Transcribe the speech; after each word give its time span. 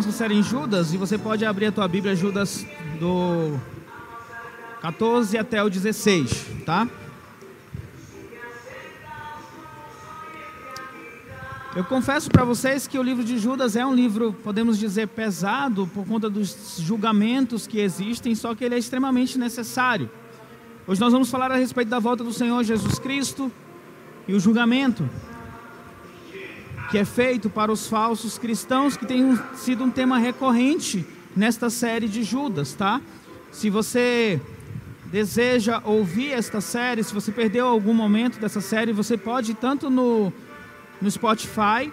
nossa 0.00 0.12
série 0.12 0.34
em 0.34 0.42
Judas 0.42 0.94
e 0.94 0.96
você 0.96 1.18
pode 1.18 1.44
abrir 1.44 1.66
a 1.66 1.72
tua 1.72 1.86
Bíblia, 1.86 2.16
Judas 2.16 2.64
do 2.98 3.60
14 4.80 5.36
até 5.36 5.62
o 5.62 5.68
16, 5.68 6.46
tá? 6.64 6.88
Eu 11.76 11.84
confesso 11.84 12.30
para 12.30 12.44
vocês 12.44 12.86
que 12.86 12.98
o 12.98 13.02
livro 13.02 13.22
de 13.22 13.36
Judas 13.38 13.76
é 13.76 13.84
um 13.84 13.94
livro, 13.94 14.32
podemos 14.42 14.78
dizer, 14.78 15.06
pesado 15.08 15.86
por 15.92 16.06
conta 16.06 16.30
dos 16.30 16.78
julgamentos 16.78 17.66
que 17.66 17.78
existem, 17.78 18.34
só 18.34 18.54
que 18.54 18.64
ele 18.64 18.76
é 18.76 18.78
extremamente 18.78 19.38
necessário. 19.38 20.08
Hoje 20.86 20.98
nós 20.98 21.12
vamos 21.12 21.30
falar 21.30 21.52
a 21.52 21.56
respeito 21.56 21.90
da 21.90 21.98
volta 21.98 22.24
do 22.24 22.32
Senhor 22.32 22.64
Jesus 22.64 22.98
Cristo 22.98 23.52
e 24.26 24.32
o 24.32 24.40
julgamento 24.40 25.06
que 26.90 26.98
é 26.98 27.04
feito 27.04 27.48
para 27.48 27.70
os 27.70 27.86
falsos 27.86 28.36
cristãos, 28.36 28.96
que 28.96 29.06
tem 29.06 29.38
sido 29.54 29.84
um 29.84 29.90
tema 29.90 30.18
recorrente 30.18 31.06
nesta 31.36 31.70
série 31.70 32.08
de 32.08 32.24
Judas, 32.24 32.74
tá? 32.74 33.00
Se 33.52 33.70
você 33.70 34.40
deseja 35.06 35.80
ouvir 35.84 36.32
esta 36.32 36.60
série, 36.60 37.02
se 37.04 37.14
você 37.14 37.30
perdeu 37.30 37.66
algum 37.66 37.94
momento 37.94 38.40
dessa 38.40 38.60
série, 38.60 38.92
você 38.92 39.16
pode 39.16 39.54
tanto 39.54 39.88
no, 39.88 40.32
no 41.00 41.10
Spotify, 41.10 41.92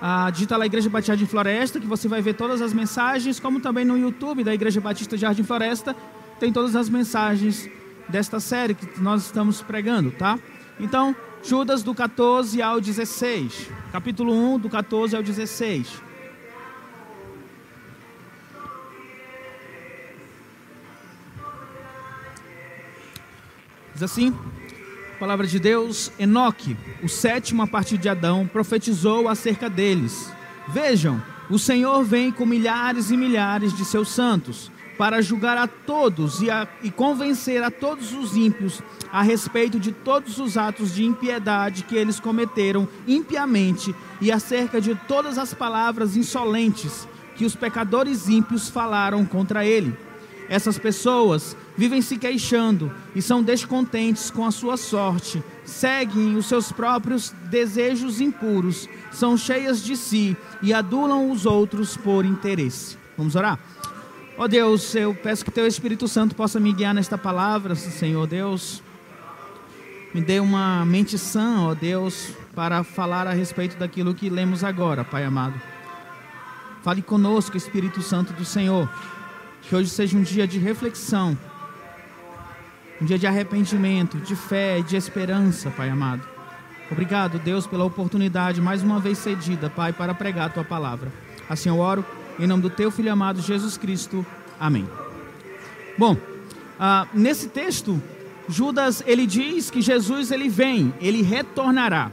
ah, 0.00 0.30
digita 0.30 0.56
lá 0.56 0.66
Igreja 0.66 0.88
Batista 0.88 1.16
de 1.16 1.26
Floresta, 1.26 1.78
que 1.78 1.86
você 1.86 2.08
vai 2.08 2.22
ver 2.22 2.34
todas 2.34 2.62
as 2.62 2.72
mensagens, 2.72 3.38
como 3.38 3.60
também 3.60 3.84
no 3.84 3.96
YouTube 3.96 4.42
da 4.42 4.54
Igreja 4.54 4.80
Batista 4.80 5.16
Jardim 5.16 5.42
Floresta, 5.42 5.94
tem 6.40 6.52
todas 6.52 6.74
as 6.74 6.88
mensagens 6.88 7.68
desta 8.08 8.40
série 8.40 8.74
que 8.74 9.00
nós 9.00 9.24
estamos 9.26 9.62
pregando, 9.62 10.10
tá? 10.10 10.38
Então, 10.78 11.14
Judas 11.46 11.82
do 11.82 11.94
14 11.94 12.62
ao 12.62 12.80
16. 12.80 13.68
Capítulo 13.92 14.32
1, 14.54 14.60
do 14.60 14.70
14 14.70 15.14
ao 15.14 15.22
16. 15.22 16.02
Diz 23.92 24.02
assim: 24.02 24.34
Palavra 25.20 25.46
de 25.46 25.58
Deus, 25.58 26.10
Enoque, 26.18 26.76
o 27.02 27.08
sétimo 27.10 27.62
a 27.62 27.66
partir 27.66 27.98
de 27.98 28.08
Adão, 28.08 28.46
profetizou 28.46 29.28
acerca 29.28 29.68
deles. 29.68 30.32
Vejam, 30.68 31.22
o 31.50 31.58
Senhor 31.58 32.02
vem 32.04 32.32
com 32.32 32.46
milhares 32.46 33.10
e 33.10 33.18
milhares 33.18 33.76
de 33.76 33.84
seus 33.84 34.08
santos 34.08 34.72
para 34.96 35.22
julgar 35.22 35.56
a 35.56 35.66
todos 35.66 36.40
e, 36.40 36.50
a, 36.50 36.68
e 36.82 36.90
convencer 36.90 37.62
a 37.62 37.70
todos 37.70 38.12
os 38.12 38.36
ímpios 38.36 38.80
a 39.12 39.22
respeito 39.22 39.78
de 39.78 39.92
todos 39.92 40.38
os 40.38 40.56
atos 40.56 40.94
de 40.94 41.04
impiedade 41.04 41.84
que 41.84 41.96
eles 41.96 42.18
cometeram 42.18 42.88
impiamente 43.06 43.94
e 44.20 44.30
acerca 44.30 44.80
de 44.80 44.94
todas 45.06 45.38
as 45.38 45.54
palavras 45.54 46.16
insolentes 46.16 47.06
que 47.36 47.44
os 47.44 47.54
pecadores 47.54 48.28
ímpios 48.28 48.68
falaram 48.68 49.24
contra 49.24 49.64
ele. 49.64 49.96
Essas 50.48 50.78
pessoas 50.78 51.56
vivem 51.76 52.02
se 52.02 52.18
queixando 52.18 52.92
e 53.14 53.22
são 53.22 53.42
descontentes 53.42 54.30
com 54.30 54.44
a 54.44 54.50
sua 54.50 54.76
sorte, 54.76 55.42
seguem 55.64 56.36
os 56.36 56.46
seus 56.46 56.70
próprios 56.70 57.30
desejos 57.50 58.20
impuros, 58.20 58.88
são 59.10 59.36
cheias 59.36 59.82
de 59.82 59.96
si 59.96 60.36
e 60.62 60.72
adulam 60.72 61.30
os 61.30 61.46
outros 61.46 61.96
por 61.96 62.24
interesse. 62.24 62.98
Vamos 63.16 63.34
orar? 63.36 63.58
Ó 64.36 64.44
oh 64.44 64.48
Deus, 64.48 64.92
eu 64.96 65.14
peço 65.14 65.44
que 65.44 65.50
Teu 65.52 65.64
Espírito 65.64 66.08
Santo 66.08 66.34
possa 66.34 66.58
me 66.58 66.72
guiar 66.72 66.92
nesta 66.92 67.16
palavra, 67.16 67.76
Senhor 67.76 68.26
Deus. 68.26 68.82
Me 70.12 70.20
dê 70.20 70.40
uma 70.40 70.84
mente 70.84 71.16
sã, 71.16 71.60
ó 71.60 71.70
oh 71.70 71.74
Deus, 71.74 72.32
para 72.52 72.82
falar 72.82 73.28
a 73.28 73.32
respeito 73.32 73.76
daquilo 73.76 74.12
que 74.12 74.28
lemos 74.28 74.64
agora, 74.64 75.04
Pai 75.04 75.22
amado. 75.22 75.54
Fale 76.82 77.00
conosco, 77.00 77.56
Espírito 77.56 78.02
Santo 78.02 78.32
do 78.32 78.44
Senhor. 78.44 78.90
Que 79.62 79.76
hoje 79.76 79.88
seja 79.88 80.16
um 80.16 80.22
dia 80.22 80.48
de 80.48 80.58
reflexão, 80.58 81.38
um 83.00 83.04
dia 83.04 83.18
de 83.18 83.28
arrependimento, 83.28 84.18
de 84.18 84.34
fé 84.34 84.80
e 84.80 84.82
de 84.82 84.96
esperança, 84.96 85.70
Pai 85.70 85.88
amado. 85.88 86.26
Obrigado, 86.90 87.38
Deus, 87.38 87.68
pela 87.68 87.84
oportunidade 87.84 88.60
mais 88.60 88.82
uma 88.82 88.98
vez 88.98 89.18
cedida, 89.18 89.70
Pai, 89.70 89.92
para 89.92 90.12
pregar 90.12 90.46
a 90.46 90.50
Tua 90.50 90.64
palavra. 90.64 91.12
Assim 91.48 91.68
eu 91.68 91.78
oro 91.78 92.04
em 92.38 92.46
nome 92.46 92.62
do 92.62 92.70
teu 92.70 92.90
filho 92.90 93.12
amado 93.12 93.40
Jesus 93.40 93.76
Cristo. 93.76 94.24
Amém. 94.58 94.88
Bom, 95.96 96.16
ah, 96.78 97.06
nesse 97.14 97.48
texto, 97.48 98.02
Judas 98.48 99.02
ele 99.06 99.26
diz 99.26 99.70
que 99.70 99.80
Jesus 99.80 100.30
ele 100.30 100.48
vem, 100.48 100.92
ele 101.00 101.22
retornará. 101.22 102.10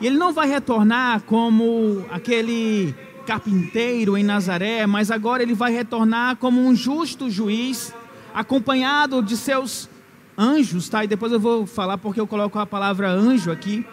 E 0.00 0.06
ele 0.06 0.16
não 0.16 0.32
vai 0.32 0.48
retornar 0.48 1.22
como 1.22 2.04
aquele 2.10 2.94
carpinteiro 3.26 4.18
em 4.18 4.22
Nazaré, 4.22 4.86
mas 4.86 5.10
agora 5.10 5.42
ele 5.42 5.54
vai 5.54 5.72
retornar 5.72 6.36
como 6.36 6.60
um 6.60 6.74
justo 6.74 7.30
juiz, 7.30 7.94
acompanhado 8.34 9.22
de 9.22 9.36
seus 9.36 9.88
anjos, 10.36 10.88
tá? 10.88 11.04
E 11.04 11.06
depois 11.06 11.32
eu 11.32 11.40
vou 11.40 11.64
falar 11.64 11.96
porque 11.96 12.20
eu 12.20 12.26
coloco 12.26 12.58
a 12.58 12.66
palavra 12.66 13.10
anjo 13.10 13.50
aqui, 13.50 13.86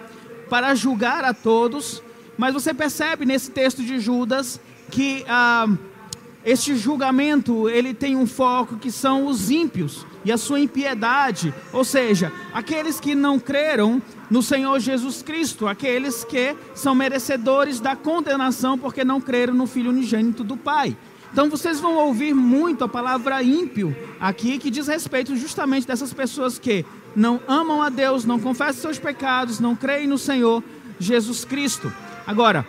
para 0.49 0.75
julgar 0.75 1.23
a 1.23 1.33
todos. 1.33 2.03
Mas 2.37 2.53
você 2.53 2.73
percebe 2.73 3.25
nesse 3.25 3.51
texto 3.51 3.83
de 3.83 3.99
Judas 3.99 4.59
que 4.91 5.25
ah, 5.27 5.67
este 6.45 6.75
julgamento 6.75 7.69
ele 7.69 7.93
tem 7.93 8.15
um 8.15 8.27
foco 8.27 8.77
que 8.77 8.91
são 8.91 9.25
os 9.25 9.49
ímpios 9.49 10.05
e 10.23 10.31
a 10.31 10.37
sua 10.37 10.59
impiedade, 10.59 11.53
ou 11.73 11.83
seja, 11.83 12.31
aqueles 12.53 12.99
que 12.99 13.15
não 13.15 13.39
creram 13.39 14.01
no 14.29 14.43
Senhor 14.43 14.79
Jesus 14.79 15.23
Cristo, 15.23 15.67
aqueles 15.67 16.23
que 16.23 16.55
são 16.75 16.93
merecedores 16.93 17.79
da 17.79 17.95
condenação 17.95 18.77
porque 18.77 19.03
não 19.03 19.19
creram 19.19 19.53
no 19.53 19.65
Filho 19.65 19.89
unigênito 19.89 20.43
do 20.43 20.55
Pai. 20.55 20.95
Então 21.31 21.49
vocês 21.49 21.79
vão 21.79 21.95
ouvir 21.95 22.33
muito 22.33 22.83
a 22.83 22.89
palavra 22.89 23.41
ímpio 23.41 23.95
aqui, 24.19 24.57
que 24.57 24.69
diz 24.69 24.87
respeito 24.87 25.35
justamente 25.35 25.87
dessas 25.87 26.13
pessoas 26.13 26.59
que 26.59 26.85
não 27.15 27.39
amam 27.47 27.81
a 27.81 27.89
Deus, 27.89 28.25
não 28.25 28.39
confessam 28.39 28.81
seus 28.81 28.99
pecados, 28.99 29.59
não 29.59 29.75
creem 29.75 30.07
no 30.07 30.17
Senhor 30.17 30.63
Jesus 30.99 31.45
Cristo. 31.45 31.91
Agora, 32.27 32.65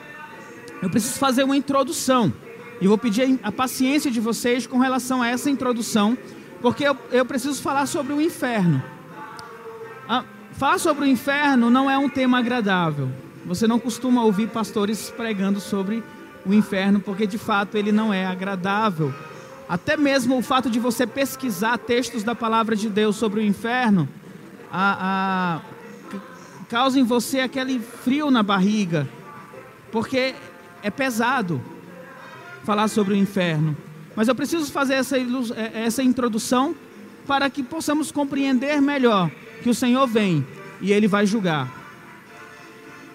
eu 0.82 0.90
preciso 0.90 1.18
fazer 1.18 1.44
uma 1.44 1.56
introdução. 1.56 2.32
E 2.80 2.88
vou 2.88 2.98
pedir 2.98 3.38
a 3.44 3.52
paciência 3.52 4.10
de 4.10 4.18
vocês 4.18 4.66
com 4.66 4.78
relação 4.78 5.22
a 5.22 5.28
essa 5.28 5.48
introdução, 5.48 6.18
porque 6.60 6.82
eu, 6.82 6.96
eu 7.12 7.24
preciso 7.24 7.62
falar 7.62 7.86
sobre 7.86 8.12
o 8.12 8.20
inferno. 8.20 8.82
Ah, 10.08 10.24
falar 10.54 10.78
sobre 10.78 11.04
o 11.04 11.06
inferno 11.06 11.70
não 11.70 11.88
é 11.88 11.96
um 11.96 12.08
tema 12.08 12.40
agradável. 12.40 13.08
Você 13.46 13.68
não 13.68 13.78
costuma 13.78 14.24
ouvir 14.24 14.48
pastores 14.48 15.10
pregando 15.10 15.60
sobre 15.60 16.02
o 16.44 16.52
inferno, 16.52 16.98
porque 16.98 17.24
de 17.24 17.38
fato 17.38 17.76
ele 17.76 17.92
não 17.92 18.12
é 18.12 18.26
agradável. 18.26 19.14
Até 19.68 19.96
mesmo 19.96 20.36
o 20.36 20.42
fato 20.42 20.68
de 20.68 20.80
você 20.80 21.06
pesquisar 21.06 21.78
textos 21.78 22.24
da 22.24 22.34
palavra 22.34 22.74
de 22.74 22.88
Deus 22.88 23.14
sobre 23.14 23.40
o 23.40 23.44
inferno, 23.44 24.08
a, 24.70 25.60
a, 26.12 26.16
causa 26.68 26.98
em 26.98 27.04
você 27.04 27.40
aquele 27.40 27.78
frio 27.78 28.30
na 28.30 28.42
barriga, 28.42 29.08
porque 29.90 30.34
é 30.82 30.90
pesado 30.90 31.60
falar 32.64 32.88
sobre 32.88 33.14
o 33.14 33.16
inferno. 33.16 33.76
Mas 34.14 34.28
eu 34.28 34.34
preciso 34.34 34.70
fazer 34.70 34.94
essa, 34.94 35.16
é, 35.18 35.84
essa 35.84 36.02
introdução 36.02 36.74
para 37.26 37.48
que 37.48 37.62
possamos 37.62 38.10
compreender 38.10 38.80
melhor 38.80 39.30
que 39.62 39.70
o 39.70 39.74
Senhor 39.74 40.06
vem 40.06 40.46
e 40.80 40.92
ele 40.92 41.06
vai 41.06 41.24
julgar. 41.26 41.70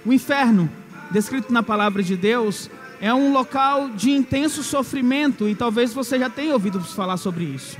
O 0.06 0.13
inferno, 0.13 0.69
descrito 1.11 1.51
na 1.51 1.61
palavra 1.61 2.01
de 2.01 2.16
Deus, 2.16 2.69
é 3.00 3.13
um 3.13 3.31
local 3.31 3.89
de 3.89 4.11
intenso 4.11 4.63
sofrimento 4.63 5.47
e 5.47 5.56
talvez 5.56 5.94
você 5.94 6.17
já 6.17 6.29
tenha 6.29 6.53
ouvido 6.53 6.79
falar 6.81 7.17
sobre 7.17 7.44
isso. 7.44 7.77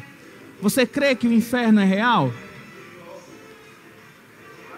Você 0.62 0.86
crê 0.86 1.16
que 1.16 1.28
o 1.28 1.34
inferno 1.34 1.80
é 1.80 1.86
real? 1.86 2.32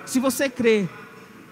Se 0.05 0.19
você 0.19 0.49
crê, 0.49 0.87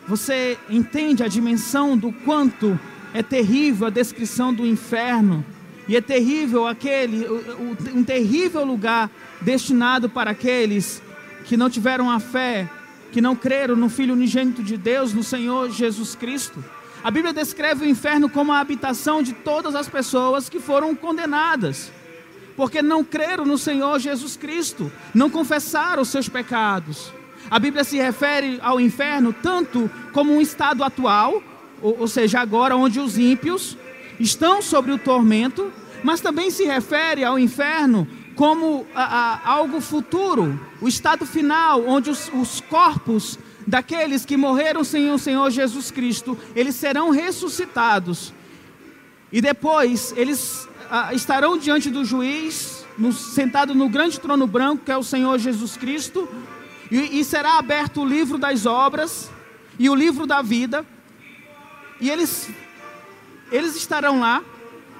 você 0.07 0.57
entende 0.69 1.23
a 1.23 1.27
dimensão 1.27 1.97
do 1.97 2.11
quanto 2.11 2.79
é 3.13 3.23
terrível 3.23 3.87
a 3.87 3.89
descrição 3.89 4.53
do 4.53 4.65
inferno. 4.65 5.45
E 5.87 5.95
é 5.95 6.01
terrível 6.01 6.67
aquele, 6.67 7.25
um 7.93 8.03
terrível 8.03 8.65
lugar 8.65 9.09
destinado 9.39 10.09
para 10.09 10.31
aqueles 10.31 11.01
que 11.45 11.55
não 11.55 11.69
tiveram 11.69 12.11
a 12.11 12.19
fé, 12.19 12.69
que 13.11 13.21
não 13.21 13.35
creram 13.35 13.75
no 13.75 13.89
Filho 13.89 14.13
unigênito 14.13 14.61
de 14.61 14.75
Deus, 14.75 15.13
no 15.13 15.23
Senhor 15.23 15.71
Jesus 15.71 16.13
Cristo. 16.13 16.63
A 17.03 17.09
Bíblia 17.09 17.33
descreve 17.33 17.85
o 17.85 17.89
inferno 17.89 18.29
como 18.29 18.51
a 18.51 18.59
habitação 18.59 19.23
de 19.23 19.31
todas 19.31 19.75
as 19.75 19.87
pessoas 19.87 20.49
que 20.49 20.59
foram 20.59 20.93
condenadas, 20.93 21.91
porque 22.55 22.81
não 22.81 23.03
creram 23.03 23.45
no 23.45 23.57
Senhor 23.57 23.97
Jesus 23.99 24.35
Cristo, 24.35 24.91
não 25.13 25.29
confessaram 25.29 26.01
os 26.01 26.09
seus 26.09 26.27
pecados. 26.27 27.13
A 27.49 27.59
Bíblia 27.59 27.85
se 27.85 27.97
refere 27.97 28.59
ao 28.61 28.77
inferno 28.77 29.31
tanto 29.31 29.89
como 30.11 30.33
um 30.33 30.41
estado 30.41 30.83
atual, 30.83 31.41
ou, 31.81 32.01
ou 32.01 32.07
seja, 32.07 32.39
agora 32.39 32.75
onde 32.75 32.99
os 32.99 33.17
ímpios 33.17 33.77
estão 34.19 34.61
sobre 34.61 34.91
o 34.91 34.97
tormento, 34.97 35.71
mas 36.03 36.21
também 36.21 36.49
se 36.49 36.65
refere 36.65 37.23
ao 37.23 37.37
inferno 37.37 38.07
como 38.35 38.85
a, 38.93 39.03
a, 39.03 39.49
algo 39.49 39.81
futuro, 39.81 40.59
o 40.79 40.87
estado 40.87 41.25
final, 41.25 41.83
onde 41.87 42.09
os, 42.11 42.31
os 42.33 42.61
corpos 42.61 43.39
daqueles 43.65 44.25
que 44.25 44.37
morreram 44.37 44.83
sem 44.83 45.11
o 45.11 45.17
Senhor 45.17 45.49
Jesus 45.49 45.89
Cristo, 45.89 46.37
eles 46.55 46.75
serão 46.75 47.09
ressuscitados. 47.09 48.31
E 49.31 49.41
depois 49.41 50.13
eles 50.15 50.67
estarão 51.11 51.57
diante 51.57 51.89
do 51.89 52.05
juiz, 52.05 52.85
no, 52.97 53.11
sentado 53.11 53.75
no 53.75 53.89
grande 53.89 54.19
trono 54.19 54.47
branco, 54.47 54.85
que 54.85 54.91
é 54.91 54.97
o 54.97 55.03
Senhor 55.03 55.37
Jesus 55.39 55.75
Cristo, 55.75 56.29
e, 56.89 57.19
e 57.19 57.23
será 57.23 57.57
aberto 57.57 58.01
o 58.01 58.05
livro 58.05 58.37
das 58.37 58.65
obras 58.65 59.29
e 59.77 59.89
o 59.89 59.95
livro 59.95 60.25
da 60.25 60.41
vida, 60.41 60.85
e 61.99 62.09
eles, 62.09 62.49
eles 63.51 63.75
estarão 63.75 64.19
lá 64.19 64.43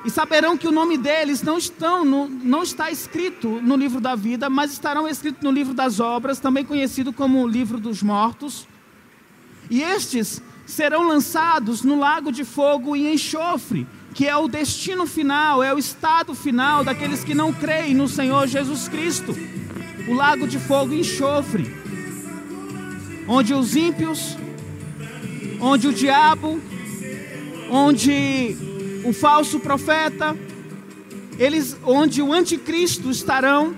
e 0.06 0.10
saberão 0.10 0.58
que 0.58 0.68
o 0.68 0.72
nome 0.72 0.98
deles 0.98 1.42
não, 1.42 1.58
estão 1.58 2.06
no, 2.06 2.28
não 2.28 2.64
está 2.64 2.90
escrito 2.90 3.62
no 3.62 3.76
livro 3.76 4.00
da 4.00 4.16
vida, 4.16 4.50
mas 4.50 4.72
estarão 4.72 5.08
escritos 5.08 5.44
no 5.44 5.52
livro 5.52 5.74
das 5.74 6.00
obras, 6.00 6.40
também 6.40 6.64
conhecido 6.64 7.12
como 7.12 7.44
o 7.44 7.48
livro 7.48 7.80
dos 7.80 8.02
mortos. 8.02 8.68
E 9.70 9.82
estes 9.82 10.42
serão 10.66 11.08
lançados 11.08 11.84
no 11.84 12.00
lago 12.00 12.32
de 12.32 12.46
fogo 12.46 12.96
e 12.96 13.12
enxofre, 13.12 13.88
que 14.14 14.28
é 14.28 14.36
o 14.36 14.48
destino 14.48 15.06
final, 15.06 15.62
é 15.62 15.74
o 15.74 15.78
estado 15.78 16.34
final 16.34 16.84
daqueles 16.84 17.24
que 17.24 17.36
não 17.36 17.52
creem 17.52 17.94
no 17.94 18.08
Senhor 18.08 18.48
Jesus 18.48 18.88
Cristo. 18.88 19.36
O 20.08 20.14
lago 20.14 20.48
de 20.48 20.58
fogo 20.58 20.94
e 20.94 21.02
enxofre, 21.02 21.70
onde 23.28 23.54
os 23.54 23.76
ímpios, 23.76 24.38
onde 25.60 25.88
o 25.88 25.94
diabo, 25.94 26.62
onde 27.70 28.56
o 29.04 29.14
falso 29.14 29.60
profeta, 29.60 30.36
eles, 31.38 31.78
onde 31.84 32.22
o 32.22 32.34
anticristo 32.34 33.10
estarão 33.10 33.76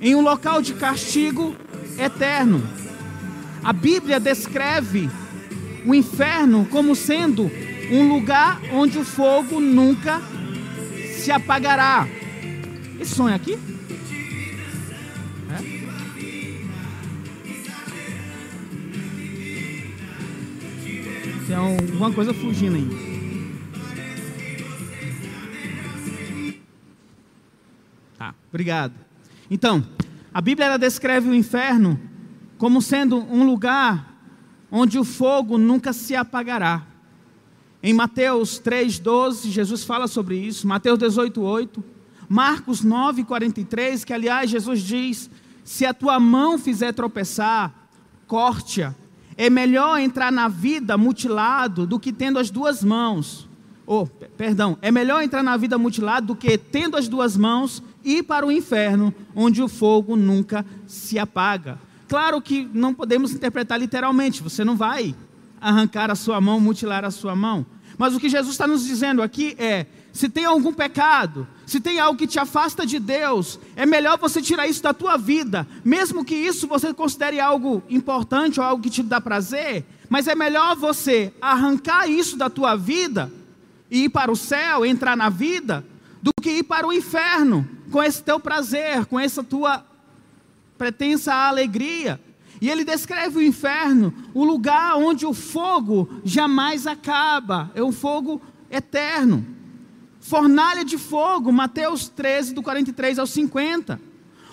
em 0.00 0.14
um 0.14 0.20
local 0.20 0.60
de 0.60 0.74
castigo 0.74 1.54
eterno. 1.98 2.62
A 3.62 3.72
Bíblia 3.72 4.20
descreve 4.20 5.08
o 5.86 5.94
inferno 5.94 6.66
como 6.70 6.94
sendo 6.94 7.50
um 7.90 8.08
lugar 8.08 8.60
onde 8.72 8.98
o 8.98 9.04
fogo 9.04 9.60
nunca 9.60 10.20
se 11.18 11.30
apagará. 11.30 12.06
Esse 13.00 13.14
sonho 13.14 13.34
aqui? 13.34 13.58
Tem 21.46 21.56
alguma 21.56 22.12
coisa 22.12 22.32
fugindo 22.32 22.76
aí. 22.76 23.14
Obrigado. 28.54 28.94
Então, 29.50 29.84
a 30.32 30.40
Bíblia 30.40 30.66
ela 30.66 30.76
descreve 30.76 31.28
o 31.28 31.34
inferno 31.34 32.00
como 32.56 32.80
sendo 32.80 33.18
um 33.18 33.44
lugar 33.44 34.14
onde 34.70 34.96
o 34.96 35.02
fogo 35.02 35.58
nunca 35.58 35.92
se 35.92 36.14
apagará. 36.14 36.86
Em 37.82 37.92
Mateus 37.92 38.60
3,12, 38.60 39.50
Jesus 39.50 39.82
fala 39.82 40.06
sobre 40.06 40.36
isso. 40.36 40.68
Mateus 40.68 41.00
18,8. 41.00 41.82
Marcos 42.28 42.84
9,43, 42.84 44.04
que 44.04 44.12
aliás 44.12 44.48
Jesus 44.48 44.82
diz: 44.82 45.28
Se 45.64 45.84
a 45.84 45.92
tua 45.92 46.20
mão 46.20 46.56
fizer 46.56 46.92
tropeçar, 46.92 47.74
corte-a. 48.28 48.94
É 49.36 49.50
melhor 49.50 49.98
entrar 49.98 50.30
na 50.30 50.48
vida 50.48 50.96
mutilado 50.96 51.86
do 51.86 51.98
que 51.98 52.12
tendo 52.12 52.38
as 52.38 52.50
duas 52.50 52.84
mãos. 52.84 53.48
Oh, 53.86 54.06
perdão, 54.06 54.78
é 54.80 54.90
melhor 54.90 55.22
entrar 55.22 55.42
na 55.42 55.56
vida 55.56 55.76
mutilado 55.76 56.28
do 56.28 56.36
que 56.36 56.56
tendo 56.56 56.96
as 56.96 57.06
duas 57.06 57.36
mãos 57.36 57.82
ir 58.02 58.22
para 58.22 58.46
o 58.46 58.52
inferno, 58.52 59.14
onde 59.34 59.62
o 59.62 59.68
fogo 59.68 60.16
nunca 60.16 60.64
se 60.86 61.18
apaga. 61.18 61.78
Claro 62.08 62.40
que 62.40 62.68
não 62.72 62.94
podemos 62.94 63.32
interpretar 63.32 63.78
literalmente, 63.78 64.42
você 64.42 64.64
não 64.64 64.76
vai 64.76 65.14
arrancar 65.60 66.10
a 66.10 66.14
sua 66.14 66.40
mão, 66.40 66.60
mutilar 66.60 67.04
a 67.04 67.10
sua 67.10 67.34
mão. 67.34 67.66
Mas 67.98 68.14
o 68.14 68.20
que 68.20 68.28
Jesus 68.28 68.54
está 68.54 68.66
nos 68.66 68.84
dizendo 68.84 69.22
aqui 69.22 69.54
é: 69.58 69.86
se 70.14 70.28
tem 70.28 70.44
algum 70.44 70.72
pecado, 70.72 71.44
se 71.66 71.80
tem 71.80 71.98
algo 71.98 72.16
que 72.16 72.28
te 72.28 72.38
afasta 72.38 72.86
de 72.86 73.00
Deus, 73.00 73.58
é 73.74 73.84
melhor 73.84 74.16
você 74.16 74.40
tirar 74.40 74.68
isso 74.68 74.80
da 74.80 74.94
tua 74.94 75.16
vida, 75.16 75.66
mesmo 75.84 76.24
que 76.24 76.36
isso 76.36 76.68
você 76.68 76.94
considere 76.94 77.40
algo 77.40 77.82
importante 77.90 78.60
ou 78.60 78.64
algo 78.64 78.80
que 78.80 78.88
te 78.88 79.02
dá 79.02 79.20
prazer, 79.20 79.84
mas 80.08 80.28
é 80.28 80.36
melhor 80.36 80.76
você 80.76 81.34
arrancar 81.42 82.08
isso 82.08 82.36
da 82.36 82.48
tua 82.48 82.76
vida 82.76 83.30
e 83.90 84.04
ir 84.04 84.08
para 84.08 84.30
o 84.30 84.36
céu, 84.36 84.86
entrar 84.86 85.16
na 85.16 85.28
vida, 85.28 85.84
do 86.22 86.30
que 86.40 86.58
ir 86.58 86.62
para 86.62 86.86
o 86.86 86.92
inferno 86.92 87.68
com 87.90 88.00
esse 88.00 88.22
teu 88.22 88.38
prazer, 88.38 89.06
com 89.06 89.18
essa 89.18 89.42
tua 89.42 89.84
pretensa 90.78 91.34
alegria. 91.34 92.20
E 92.60 92.70
ele 92.70 92.84
descreve 92.84 93.38
o 93.38 93.42
inferno, 93.42 94.14
o 94.32 94.44
lugar 94.44 94.96
onde 94.96 95.26
o 95.26 95.34
fogo 95.34 96.08
jamais 96.24 96.86
acaba, 96.86 97.72
é 97.74 97.82
um 97.82 97.90
fogo 97.90 98.40
eterno. 98.70 99.53
Fornalha 100.24 100.82
de 100.82 100.96
fogo, 100.96 101.52
Mateus 101.52 102.08
13, 102.08 102.54
do 102.54 102.62
43 102.62 103.18
ao 103.18 103.26
50. 103.26 104.00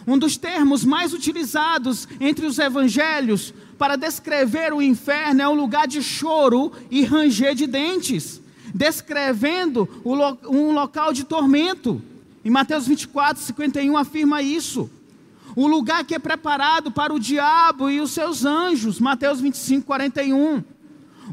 Um 0.06 0.18
dos 0.18 0.36
termos 0.36 0.84
mais 0.84 1.14
utilizados 1.14 2.10
entre 2.20 2.46
os 2.46 2.60
evangelhos 2.60 3.54
para 3.78 3.96
descrever 3.96 4.74
o 4.74 4.82
inferno 4.82 5.42
é 5.42 5.48
um 5.48 5.54
lugar 5.54 5.88
de 5.88 6.04
choro 6.04 6.74
e 6.92 7.06
ranger 7.06 7.56
de 7.56 7.68
dentes 7.68 8.42
descrevendo 8.76 9.88
um 10.04 10.74
local 10.74 11.14
de 11.14 11.24
tormento. 11.24 12.02
Em 12.44 12.50
Mateus 12.50 12.86
24, 12.86 13.42
51 13.42 13.96
afirma 13.96 14.42
isso. 14.42 14.90
O 15.56 15.68
lugar 15.68 16.04
que 16.04 16.16
é 16.16 16.20
preparado 16.20 16.92
para 16.92 17.14
o 17.14 17.20
diabo 17.20 17.90
e 17.90 18.02
os 18.02 18.12
seus 18.12 18.44
anjos. 18.44 19.00
Mateus 19.00 19.40
25, 19.40 19.86
41. 19.86 20.62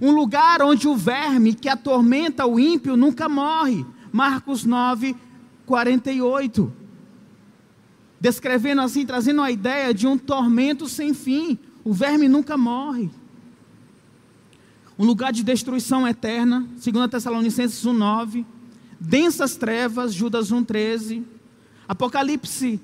Um 0.01 0.13
lugar 0.13 0.63
onde 0.63 0.87
o 0.87 0.95
verme 0.95 1.55
que 1.55 1.69
atormenta 1.69 2.47
o 2.47 2.61
ímpio 2.61 2.97
nunca 2.97 3.29
morre. 3.29 3.85
Marcos 4.19 4.65
9, 4.65 5.15
48. 5.65 6.73
Descrevendo 8.21 8.83
assim, 8.83 9.07
trazendo 9.07 9.41
a 9.41 9.49
ideia 9.49 9.95
de 9.95 10.09
um 10.09 10.19
tormento 10.19 10.89
sem 10.89 11.15
fim. 11.15 11.57
O 11.85 11.93
verme 11.93 12.29
nunca 12.29 12.57
morre 12.57 13.11
um 14.99 15.05
lugar 15.05 15.33
de 15.33 15.45
destruição 15.45 16.09
eterna, 16.09 16.69
2 16.85 17.09
Tessalonicenses 17.09 17.87
1,9, 17.87 18.45
densas 18.99 19.55
trevas, 19.55 20.13
Judas 20.13 20.51
1,13, 20.51 21.23
Apocalipse 21.87 22.81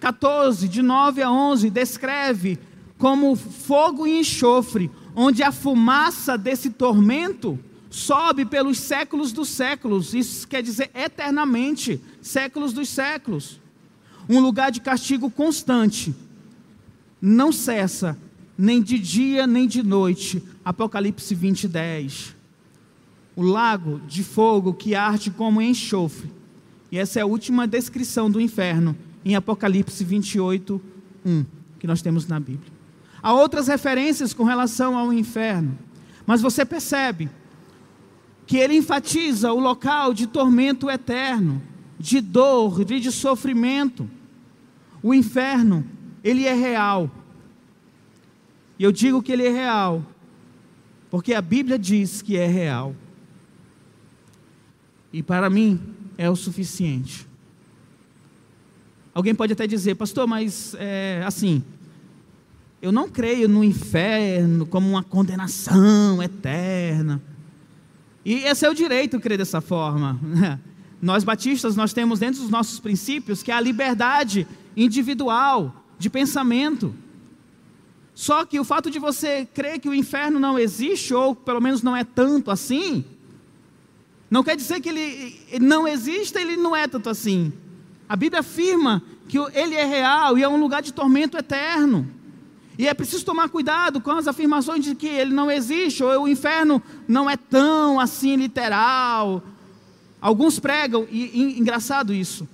14, 0.00 0.68
de 0.68 0.82
9 0.82 1.22
a 1.22 1.30
11, 1.30 1.70
descreve 1.70 2.58
como 2.98 3.36
fogo 3.36 4.04
e 4.08 4.18
enxofre, 4.18 4.90
onde 5.14 5.44
a 5.44 5.52
fumaça 5.52 6.36
desse 6.36 6.70
tormento 6.70 7.56
sobe 7.94 8.44
pelos 8.44 8.78
séculos 8.78 9.30
dos 9.30 9.48
séculos, 9.48 10.14
isso 10.14 10.48
quer 10.48 10.62
dizer 10.62 10.90
eternamente, 10.92 12.00
séculos 12.20 12.72
dos 12.72 12.88
séculos. 12.88 13.60
Um 14.28 14.40
lugar 14.40 14.72
de 14.72 14.80
castigo 14.80 15.30
constante, 15.30 16.12
não 17.22 17.52
cessa, 17.52 18.18
nem 18.58 18.82
de 18.82 18.98
dia 18.98 19.46
nem 19.46 19.68
de 19.68 19.82
noite, 19.82 20.42
Apocalipse 20.64 21.34
20, 21.36 21.68
10. 21.68 22.34
O 23.36 23.42
lago 23.42 24.00
de 24.08 24.24
fogo 24.24 24.74
que 24.74 24.96
arde 24.96 25.30
como 25.30 25.62
enxofre. 25.62 26.32
E 26.90 26.98
essa 26.98 27.20
é 27.20 27.22
a 27.22 27.26
última 27.26 27.64
descrição 27.64 28.28
do 28.28 28.40
inferno 28.40 28.96
em 29.24 29.36
Apocalipse 29.36 30.02
28, 30.02 30.80
1, 31.24 31.44
que 31.78 31.86
nós 31.86 32.02
temos 32.02 32.26
na 32.26 32.40
Bíblia. 32.40 32.72
Há 33.22 33.32
outras 33.32 33.68
referências 33.68 34.34
com 34.34 34.42
relação 34.42 34.98
ao 34.98 35.12
inferno, 35.12 35.78
mas 36.26 36.42
você 36.42 36.64
percebe 36.64 37.30
que 38.46 38.56
ele 38.56 38.76
enfatiza 38.76 39.52
o 39.52 39.58
local 39.58 40.12
de 40.12 40.26
tormento 40.26 40.90
eterno, 40.90 41.62
de 41.98 42.20
dor, 42.20 42.84
de 42.84 43.10
sofrimento. 43.10 44.08
O 45.02 45.14
inferno, 45.14 45.84
ele 46.22 46.44
é 46.46 46.54
real. 46.54 47.10
E 48.78 48.84
eu 48.84 48.92
digo 48.92 49.22
que 49.22 49.32
ele 49.32 49.46
é 49.46 49.50
real, 49.50 50.04
porque 51.10 51.32
a 51.32 51.40
Bíblia 51.40 51.78
diz 51.78 52.20
que 52.20 52.36
é 52.36 52.46
real. 52.46 52.94
E 55.12 55.22
para 55.22 55.48
mim 55.48 55.80
é 56.18 56.28
o 56.28 56.36
suficiente. 56.36 57.26
Alguém 59.14 59.34
pode 59.34 59.52
até 59.52 59.66
dizer, 59.66 59.94
pastor, 59.94 60.26
mas 60.26 60.74
é, 60.76 61.22
assim, 61.24 61.62
eu 62.82 62.90
não 62.90 63.08
creio 63.08 63.48
no 63.48 63.62
inferno 63.62 64.66
como 64.66 64.88
uma 64.88 65.04
condenação 65.04 66.20
eterna. 66.22 67.22
E 68.24 68.34
esse 68.44 68.64
é 68.64 68.70
o 68.70 68.74
direito 68.74 69.20
crer 69.20 69.38
dessa 69.38 69.60
forma. 69.60 70.18
Nós 71.02 71.22
batistas, 71.22 71.76
nós 71.76 71.92
temos 71.92 72.18
dentro 72.18 72.40
dos 72.40 72.48
nossos 72.48 72.80
princípios 72.80 73.42
que 73.42 73.52
é 73.52 73.54
a 73.54 73.60
liberdade 73.60 74.46
individual 74.74 75.84
de 75.98 76.08
pensamento. 76.08 76.94
Só 78.14 78.46
que 78.46 78.58
o 78.58 78.64
fato 78.64 78.90
de 78.90 78.98
você 78.98 79.44
crer 79.44 79.78
que 79.78 79.88
o 79.88 79.92
inferno 79.92 80.40
não 80.40 80.58
existe, 80.58 81.12
ou 81.12 81.34
pelo 81.34 81.60
menos 81.60 81.82
não 81.82 81.94
é 81.94 82.04
tanto 82.04 82.50
assim, 82.50 83.04
não 84.30 84.42
quer 84.42 84.56
dizer 84.56 84.80
que 84.80 84.88
ele 84.88 85.60
não 85.60 85.86
existe, 85.86 86.38
ele 86.38 86.56
não 86.56 86.74
é 86.74 86.88
tanto 86.88 87.10
assim. 87.10 87.52
A 88.08 88.16
Bíblia 88.16 88.40
afirma 88.40 89.02
que 89.28 89.38
ele 89.38 89.74
é 89.74 89.84
real 89.84 90.38
e 90.38 90.42
é 90.42 90.48
um 90.48 90.56
lugar 90.56 90.80
de 90.80 90.92
tormento 90.92 91.36
eterno. 91.36 92.08
E 92.78 92.88
é 92.88 92.94
preciso 92.94 93.24
tomar 93.24 93.48
cuidado 93.48 94.00
com 94.00 94.10
as 94.10 94.26
afirmações 94.26 94.84
de 94.84 94.94
que 94.94 95.06
ele 95.06 95.32
não 95.32 95.50
existe, 95.50 96.02
ou 96.02 96.24
o 96.24 96.28
inferno 96.28 96.82
não 97.06 97.30
é 97.30 97.36
tão 97.36 98.00
assim 98.00 98.36
literal, 98.36 99.42
Alguns 100.24 100.58
pregam, 100.58 101.06
e, 101.10 101.38
e 101.38 101.60
engraçado 101.60 102.14
isso, 102.14 102.48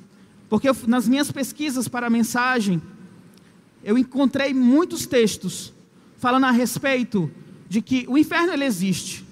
porque 0.49 0.69
eu, 0.69 0.77
nas 0.89 1.07
minhas 1.07 1.31
pesquisas 1.31 1.87
para 1.87 2.09
a 2.09 2.11
mensagem, 2.11 2.83
eu 3.85 3.97
encontrei 3.97 4.53
muitos 4.53 5.07
textos 5.07 5.73
falando 6.19 6.47
a 6.47 6.51
respeito 6.51 7.31
de 7.69 7.81
que 7.81 8.05
o 8.09 8.19
inferno 8.19 8.53
ele 8.53 8.65
existe, 8.65 9.25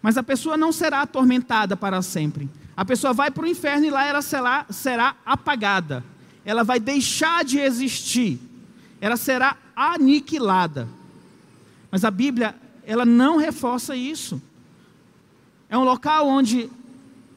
mas 0.00 0.16
a 0.16 0.22
pessoa 0.22 0.56
não 0.56 0.72
será 0.72 1.02
atormentada 1.02 1.76
para 1.76 2.00
sempre. 2.00 2.48
A 2.74 2.82
pessoa 2.82 3.12
vai 3.12 3.30
para 3.30 3.44
o 3.44 3.46
inferno 3.46 3.84
e 3.84 3.90
lá 3.90 4.06
ela 4.06 4.22
será, 4.22 4.64
será 4.70 5.14
apagada. 5.26 6.02
Ela 6.46 6.64
vai 6.64 6.80
deixar 6.80 7.44
de 7.44 7.58
existir. 7.58 8.40
Ela 9.02 9.16
será 9.16 9.56
aniquilada. 9.74 10.88
Mas 11.90 12.04
a 12.04 12.10
Bíblia, 12.10 12.54
ela 12.86 13.04
não 13.04 13.36
reforça 13.36 13.96
isso. 13.96 14.40
É 15.68 15.76
um 15.76 15.82
local 15.82 16.28
onde 16.28 16.70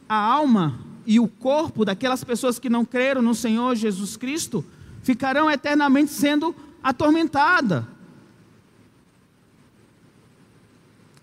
a 0.07 0.15
alma 0.15 0.79
e 1.07 1.19
o 1.19 1.27
corpo 1.27 1.83
daquelas 1.83 2.23
pessoas 2.23 2.59
que 2.59 2.69
não 2.69 2.85
creram 2.85 3.19
no 3.19 3.33
Senhor 3.33 3.75
Jesus 3.75 4.15
Cristo 4.15 4.63
ficarão 5.01 5.49
eternamente 5.49 6.11
sendo 6.11 6.55
atormentada. 6.83 7.87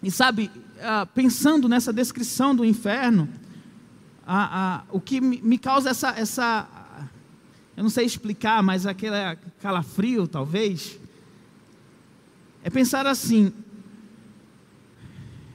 E 0.03 0.11
sabe, 0.11 0.51
ah, 0.81 1.07
pensando 1.07 1.69
nessa 1.69 1.93
descrição 1.93 2.53
do 2.53 2.65
inferno, 2.65 3.29
o 4.91 5.01
que 5.01 5.21
me 5.21 5.57
causa 5.57 5.91
essa, 5.91 6.11
essa, 6.11 6.69
eu 7.83 7.85
não 7.85 7.91
sei 7.91 8.07
explicar, 8.07 8.63
mas 8.63 8.87
aquele 8.87 9.17
calafrio, 9.61 10.29
talvez, 10.29 11.01
é 12.63 12.71
pensar 12.71 13.09
assim: 13.09 13.53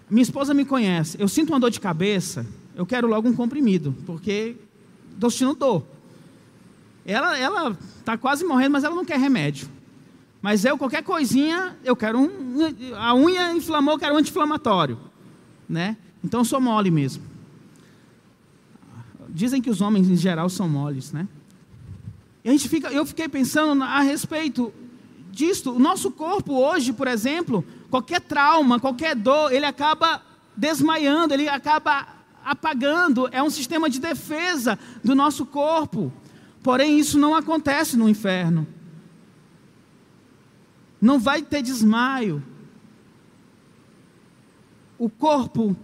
minha 0.10 0.22
esposa 0.22 0.54
me 0.54 0.66
conhece, 0.66 1.16
eu 1.22 1.30
sinto 1.30 1.54
uma 1.54 1.60
dor 1.60 1.72
de 1.72 1.80
cabeça, 1.80 2.46
eu 2.76 2.86
quero 2.86 3.08
logo 3.08 3.30
um 3.30 3.34
comprimido, 3.34 3.96
porque 4.06 4.58
estou 5.14 5.30
sentindo 5.30 5.56
dor. 5.56 5.88
Ela 7.06 7.78
está 7.98 8.18
quase 8.18 8.44
morrendo, 8.44 8.74
mas 8.74 8.84
ela 8.84 8.94
não 8.94 9.06
quer 9.06 9.18
remédio. 9.18 9.70
Mas 10.42 10.66
eu, 10.66 10.78
qualquer 10.78 11.04
coisinha, 11.04 11.78
eu 11.82 11.96
quero 11.96 12.20
um. 12.20 12.30
A 12.98 13.16
unha 13.16 13.54
inflamou, 13.54 13.94
eu 13.94 14.00
quero 14.00 14.16
um 14.16 14.18
anti-inflamatório. 14.18 15.00
Né? 15.68 15.96
Então 16.22 16.42
eu 16.42 16.46
sou 16.46 16.60
mole 16.60 16.92
mesmo. 16.92 17.24
Dizem 19.30 19.62
que 19.62 19.70
os 19.70 19.80
homens 19.80 20.10
em 20.10 20.18
geral 20.18 20.50
são 20.50 20.68
moles, 20.68 21.14
né? 21.14 21.26
A 22.48 22.50
gente 22.50 22.70
fica, 22.70 22.90
eu 22.94 23.06
fiquei 23.06 23.28
pensando 23.28 23.84
a 23.84 24.00
respeito 24.00 24.74
disto. 25.32 25.74
O 25.74 25.80
nosso 25.80 26.10
corpo 26.10 26.54
hoje, 26.54 26.94
por 26.94 27.06
exemplo, 27.06 27.62
qualquer 27.90 28.22
trauma, 28.22 28.80
qualquer 28.80 29.16
dor, 29.16 29.52
ele 29.52 29.66
acaba 29.66 30.24
desmaiando, 30.56 31.34
ele 31.34 31.50
acaba 31.50 32.08
apagando. 32.46 33.28
É 33.34 33.44
um 33.44 33.50
sistema 33.50 33.90
de 33.90 34.00
defesa 34.00 34.80
do 35.04 35.14
nosso 35.14 35.46
corpo. 35.46 36.10
Porém, 36.64 36.98
isso 36.98 37.20
não 37.20 37.36
acontece 37.36 37.98
no 37.98 38.08
inferno. 38.08 38.66
Não 41.02 41.20
vai 41.20 41.42
ter 41.42 41.62
desmaio. 41.62 42.42
O 44.98 45.10
corpo 45.10 45.76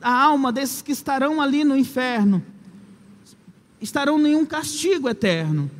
a 0.00 0.12
alma 0.12 0.50
desses 0.50 0.80
que 0.80 0.92
estarão 0.92 1.42
ali 1.42 1.62
no 1.62 1.76
inferno 1.76 2.42
estarão 3.80 4.24
em 4.26 4.34
um 4.34 4.44
castigo 4.44 5.08
eterno. 5.08 5.70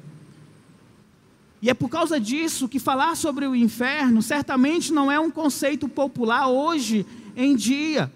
E 1.61 1.69
é 1.69 1.75
por 1.75 1.89
causa 1.89 2.21
disso 2.21 2.69
que 2.69 2.79
falar 2.79 3.17
sobre 3.17 3.47
o 3.47 3.55
inferno 3.55 4.23
certamente 4.23 4.93
não 4.93 5.11
é 5.11 5.19
um 5.19 5.31
conceito 5.31 5.89
popular 5.89 6.49
hoje 6.49 7.05
em 7.37 7.57
dia. 7.57 8.13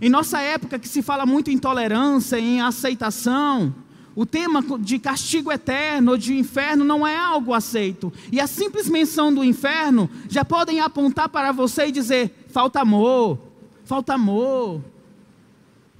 Em 0.00 0.08
nossa 0.08 0.40
época 0.40 0.78
que 0.78 0.88
se 0.88 1.02
fala 1.02 1.26
muito 1.26 1.50
em 1.50 1.58
tolerância, 1.58 2.38
em 2.38 2.60
aceitação, 2.60 3.74
o 4.16 4.24
tema 4.24 4.62
de 4.78 4.98
castigo 4.98 5.52
eterno 5.52 6.12
ou 6.12 6.18
de 6.18 6.36
inferno 6.36 6.84
não 6.84 7.06
é 7.06 7.16
algo 7.16 7.52
aceito. 7.52 8.12
E 8.32 8.40
a 8.40 8.46
simples 8.46 8.88
menção 8.88 9.34
do 9.34 9.44
inferno 9.44 10.08
já 10.28 10.44
podem 10.44 10.80
apontar 10.80 11.28
para 11.28 11.52
você 11.52 11.86
e 11.86 11.92
dizer: 11.92 12.46
falta 12.48 12.80
amor, 12.80 13.38
falta 13.84 14.14
amor, 14.14 14.80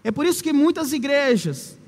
é 0.02 0.10
por 0.10 0.24
isso 0.24 0.42
que 0.42 0.52
muitas 0.52 0.92
igrejas 0.92 1.78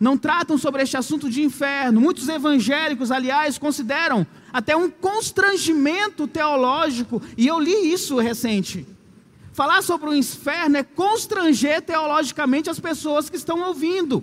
não 0.00 0.16
tratam 0.16 0.56
sobre 0.56 0.82
este 0.82 0.96
assunto 0.96 1.28
de 1.28 1.42
inferno. 1.42 2.00
Muitos 2.00 2.28
evangélicos, 2.28 3.10
aliás, 3.10 3.58
consideram 3.58 4.26
até 4.52 4.76
um 4.76 4.88
constrangimento 4.88 6.26
teológico, 6.26 7.20
e 7.36 7.46
eu 7.46 7.58
li 7.58 7.92
isso 7.92 8.16
recente. 8.18 8.86
Falar 9.52 9.82
sobre 9.82 10.08
o 10.08 10.14
inferno 10.14 10.76
é 10.76 10.84
constranger 10.84 11.82
teologicamente 11.82 12.70
as 12.70 12.78
pessoas 12.78 13.28
que 13.28 13.36
estão 13.36 13.60
ouvindo. 13.60 14.22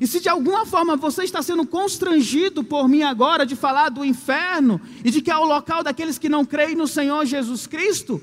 E 0.00 0.06
se 0.06 0.20
de 0.20 0.28
alguma 0.28 0.64
forma 0.64 0.96
você 0.96 1.24
está 1.24 1.42
sendo 1.42 1.66
constrangido 1.66 2.62
por 2.62 2.88
mim 2.88 3.02
agora 3.02 3.44
de 3.44 3.56
falar 3.56 3.88
do 3.88 4.04
inferno 4.04 4.80
e 5.04 5.10
de 5.10 5.20
que 5.20 5.30
é 5.30 5.36
o 5.36 5.44
local 5.44 5.82
daqueles 5.82 6.18
que 6.18 6.28
não 6.28 6.44
creem 6.44 6.76
no 6.76 6.86
Senhor 6.86 7.26
Jesus 7.26 7.66
Cristo, 7.66 8.22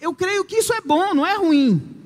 eu 0.00 0.14
creio 0.14 0.42
que 0.46 0.56
isso 0.56 0.72
é 0.72 0.80
bom, 0.80 1.12
não 1.12 1.26
é 1.26 1.36
ruim. 1.36 1.99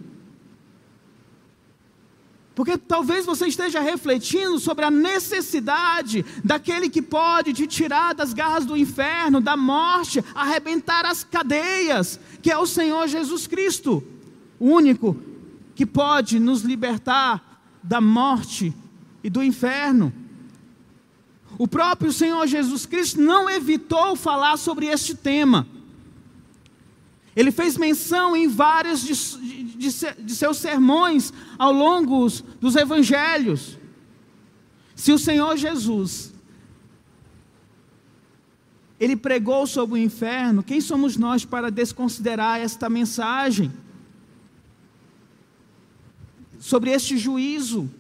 Porque 2.55 2.79
talvez 2.79 3.27
você 3.27 3.49
esteja 3.49 3.81
refletindo 3.81 4.61
sobre 4.61 4.85
a 4.85 4.91
necessidade 4.91 6.25
daquele 6.45 6.89
que 6.89 7.03
pode 7.03 7.53
te 7.53 7.67
tirar 7.67 8.15
das 8.15 8.33
garras 8.33 8.65
do 8.65 8.77
inferno, 8.77 9.41
da 9.41 9.57
morte, 9.57 10.25
arrebentar 10.35 11.05
as 11.05 11.25
cadeias, 11.25 12.21
que 12.41 12.53
é 12.53 12.57
o 12.57 12.67
Senhor 12.67 13.09
Jesus 13.09 13.49
Cristo, 13.49 14.05
o 14.61 14.71
único 14.71 15.17
que 15.75 15.85
pode 15.85 16.39
nos 16.39 16.63
libertar 16.63 17.61
da 17.83 18.01
morte 18.01 18.73
e 19.23 19.29
do 19.29 19.43
inferno. 19.43 20.13
O 21.59 21.67
próprio 21.67 22.13
Senhor 22.13 22.47
Jesus 22.47 22.87
Cristo 22.87 23.21
não 23.21 23.51
evitou 23.51 24.15
falar 24.15 24.57
sobre 24.57 24.87
este 24.87 25.15
tema. 25.15 25.67
Ele 27.37 27.51
fez 27.51 27.77
menção 27.77 28.37
em 28.37 28.47
vários 28.47 29.03
de, 29.03 29.15
de, 29.77 30.23
de, 30.23 30.35
seus 30.35 30.57
sermões 30.59 31.33
ao 31.59 31.73
longo 31.73 32.29
dos 32.61 32.77
evangelhos. 32.77 33.77
Se 34.95 35.13
o 35.13 35.19
Senhor 35.19 35.57
Jesus, 35.57 36.33
ele 39.01 39.17
pregou 39.17 39.67
sobre 39.67 39.97
o 39.97 40.03
inferno, 40.03 40.63
quem 40.63 40.81
somos 40.81 41.17
nós 41.17 41.45
para 41.45 41.71
desconsiderar 41.71 42.61
esta 42.61 42.89
mensagem? 42.89 43.73
Sobre 46.61 46.91
este 46.93 47.19
juízo. 47.19 47.91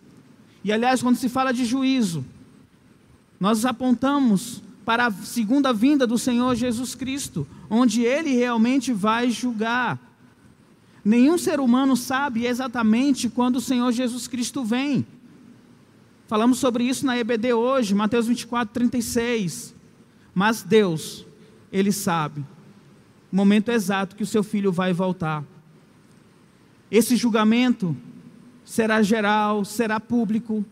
E 0.62 0.72
aliás, 0.72 1.02
quando 1.02 1.16
se 1.16 1.28
fala 1.28 1.52
de 1.52 1.64
juízo, 1.64 2.24
nós 3.38 3.66
apontamos 3.66 4.63
para 4.84 5.06
a 5.06 5.12
segunda 5.12 5.72
vinda 5.72 6.06
do 6.06 6.18
Senhor 6.18 6.54
Jesus 6.54 6.94
Cristo, 6.94 7.46
onde 7.70 8.02
ele 8.02 8.30
realmente 8.34 8.92
vai 8.92 9.30
julgar. 9.30 9.98
Nenhum 11.04 11.38
ser 11.38 11.60
humano 11.60 11.96
sabe 11.96 12.46
exatamente 12.46 13.28
quando 13.28 13.56
o 13.56 13.60
Senhor 13.60 13.92
Jesus 13.92 14.26
Cristo 14.26 14.64
vem. 14.64 15.06
Falamos 16.26 16.58
sobre 16.58 16.84
isso 16.84 17.04
na 17.04 17.16
EBD 17.16 17.52
hoje, 17.52 17.94
Mateus 17.94 18.26
24, 18.26 18.72
36. 18.72 19.74
Mas 20.34 20.62
Deus, 20.62 21.26
Ele 21.70 21.92
sabe 21.92 22.44
o 23.34 23.36
momento 23.36 23.68
exato 23.72 24.14
que 24.14 24.22
o 24.22 24.26
seu 24.26 24.44
filho 24.44 24.70
vai 24.70 24.92
voltar. 24.92 25.42
Esse 26.88 27.16
julgamento 27.16 27.96
será 28.64 29.02
geral, 29.02 29.64
será 29.64 29.98
público, 29.98 30.64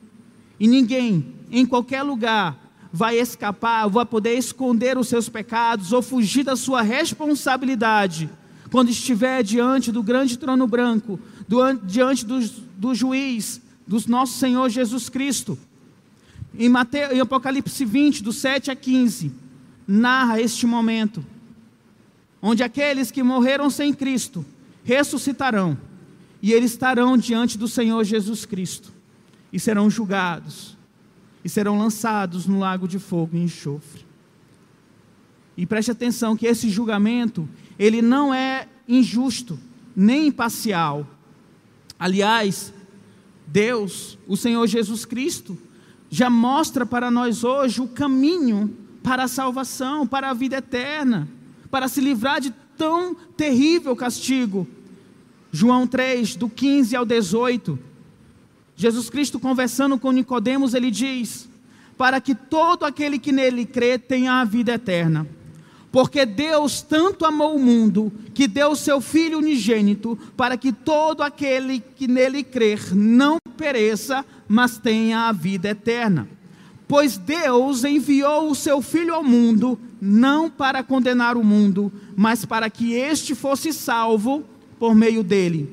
e 0.60 0.68
ninguém, 0.68 1.34
em 1.50 1.66
qualquer 1.66 2.04
lugar, 2.04 2.61
vai 2.92 3.18
escapar, 3.18 3.88
vai 3.88 4.04
poder 4.04 4.34
esconder 4.34 4.98
os 4.98 5.08
seus 5.08 5.28
pecados 5.28 5.92
ou 5.92 6.02
fugir 6.02 6.44
da 6.44 6.54
sua 6.54 6.82
responsabilidade 6.82 8.28
quando 8.70 8.90
estiver 8.90 9.42
diante 9.42 9.90
do 9.90 10.02
grande 10.02 10.38
trono 10.38 10.66
branco, 10.66 11.18
do, 11.48 11.72
diante 11.84 12.24
do, 12.24 12.40
do 12.76 12.94
juiz, 12.94 13.60
do 13.86 13.98
nosso 14.08 14.38
Senhor 14.38 14.68
Jesus 14.68 15.08
Cristo. 15.08 15.58
Em, 16.58 16.68
Mateus, 16.68 17.12
em 17.12 17.20
Apocalipse 17.20 17.84
20, 17.84 18.22
do 18.22 18.32
7 18.32 18.70
a 18.70 18.76
15, 18.76 19.32
narra 19.86 20.40
este 20.40 20.66
momento, 20.66 21.24
onde 22.40 22.62
aqueles 22.62 23.10
que 23.10 23.22
morreram 23.22 23.68
sem 23.68 23.92
Cristo 23.92 24.44
ressuscitarão, 24.84 25.76
e 26.40 26.52
eles 26.52 26.72
estarão 26.72 27.16
diante 27.16 27.56
do 27.56 27.68
Senhor 27.68 28.02
Jesus 28.04 28.46
Cristo, 28.46 28.90
e 29.52 29.60
serão 29.60 29.88
julgados 29.90 30.76
e 31.44 31.48
serão 31.48 31.78
lançados 31.78 32.46
no 32.46 32.58
lago 32.58 32.86
de 32.86 32.98
fogo 32.98 33.36
e 33.36 33.42
enxofre. 33.42 34.04
E 35.56 35.66
preste 35.66 35.90
atenção 35.90 36.36
que 36.36 36.46
esse 36.46 36.68
julgamento, 36.70 37.48
ele 37.78 38.00
não 38.00 38.32
é 38.32 38.68
injusto, 38.88 39.58
nem 39.94 40.28
imparcial. 40.28 41.06
Aliás, 41.98 42.72
Deus, 43.46 44.18
o 44.26 44.36
Senhor 44.36 44.66
Jesus 44.66 45.04
Cristo, 45.04 45.58
já 46.10 46.30
mostra 46.30 46.86
para 46.86 47.10
nós 47.10 47.44
hoje 47.44 47.80
o 47.80 47.88
caminho 47.88 48.76
para 49.02 49.24
a 49.24 49.28
salvação, 49.28 50.06
para 50.06 50.30
a 50.30 50.34
vida 50.34 50.56
eterna, 50.56 51.28
para 51.70 51.88
se 51.88 52.00
livrar 52.00 52.40
de 52.40 52.52
tão 52.76 53.14
terrível 53.36 53.94
castigo. 53.94 54.66
João 55.50 55.86
3, 55.86 56.36
do 56.36 56.48
15 56.48 56.96
ao 56.96 57.04
18. 57.04 57.78
Jesus 58.82 59.08
Cristo 59.08 59.38
conversando 59.38 59.96
com 59.96 60.10
Nicodemos, 60.10 60.74
ele 60.74 60.90
diz: 60.90 61.48
"Para 61.96 62.20
que 62.20 62.34
todo 62.34 62.84
aquele 62.84 63.16
que 63.16 63.30
nele 63.30 63.64
crê 63.64 63.96
tenha 63.96 64.40
a 64.40 64.44
vida 64.44 64.72
eterna." 64.72 65.24
Porque 65.92 66.26
Deus 66.26 66.82
tanto 66.82 67.24
amou 67.24 67.54
o 67.54 67.60
mundo 67.60 68.12
que 68.34 68.48
deu 68.48 68.72
o 68.72 68.76
seu 68.76 69.00
Filho 69.00 69.38
unigênito 69.38 70.18
para 70.36 70.56
que 70.56 70.72
todo 70.72 71.22
aquele 71.22 71.78
que 71.94 72.08
nele 72.08 72.42
crer 72.42 72.92
não 72.92 73.36
pereça, 73.56 74.24
mas 74.48 74.78
tenha 74.78 75.28
a 75.28 75.32
vida 75.32 75.68
eterna. 75.68 76.26
Pois 76.88 77.16
Deus 77.16 77.84
enviou 77.84 78.50
o 78.50 78.54
seu 78.54 78.82
Filho 78.82 79.14
ao 79.14 79.22
mundo 79.22 79.78
não 80.00 80.50
para 80.50 80.82
condenar 80.82 81.36
o 81.36 81.44
mundo, 81.44 81.92
mas 82.16 82.44
para 82.44 82.68
que 82.68 82.94
este 82.94 83.32
fosse 83.32 83.72
salvo 83.72 84.42
por 84.76 84.92
meio 84.92 85.22
dele. 85.22 85.72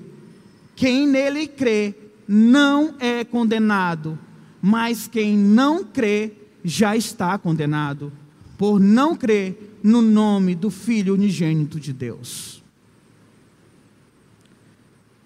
Quem 0.75 1.07
nele 1.07 1.47
crê 1.47 1.95
não 2.31 2.93
é 2.99 3.23
condenado, 3.23 4.19
mas 4.61 5.07
quem 5.07 5.35
não 5.35 5.83
crê 5.83 6.31
já 6.63 6.95
está 6.95 7.35
condenado, 7.39 8.13
por 8.55 8.79
não 8.79 9.15
crer 9.15 9.79
no 9.81 9.99
nome 9.99 10.53
do 10.53 10.69
Filho 10.69 11.15
unigênito 11.15 11.79
de 11.79 11.91
Deus. 11.91 12.63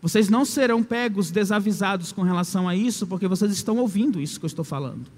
Vocês 0.01 0.29
não 0.29 0.45
serão 0.45 0.81
pegos 0.81 1.29
desavisados 1.29 2.13
com 2.13 2.21
relação 2.21 2.69
a 2.69 2.75
isso, 2.75 3.05
porque 3.05 3.27
vocês 3.27 3.51
estão 3.51 3.79
ouvindo 3.79 4.21
isso 4.21 4.39
que 4.39 4.45
eu 4.45 4.47
estou 4.47 4.63
falando. 4.63 5.11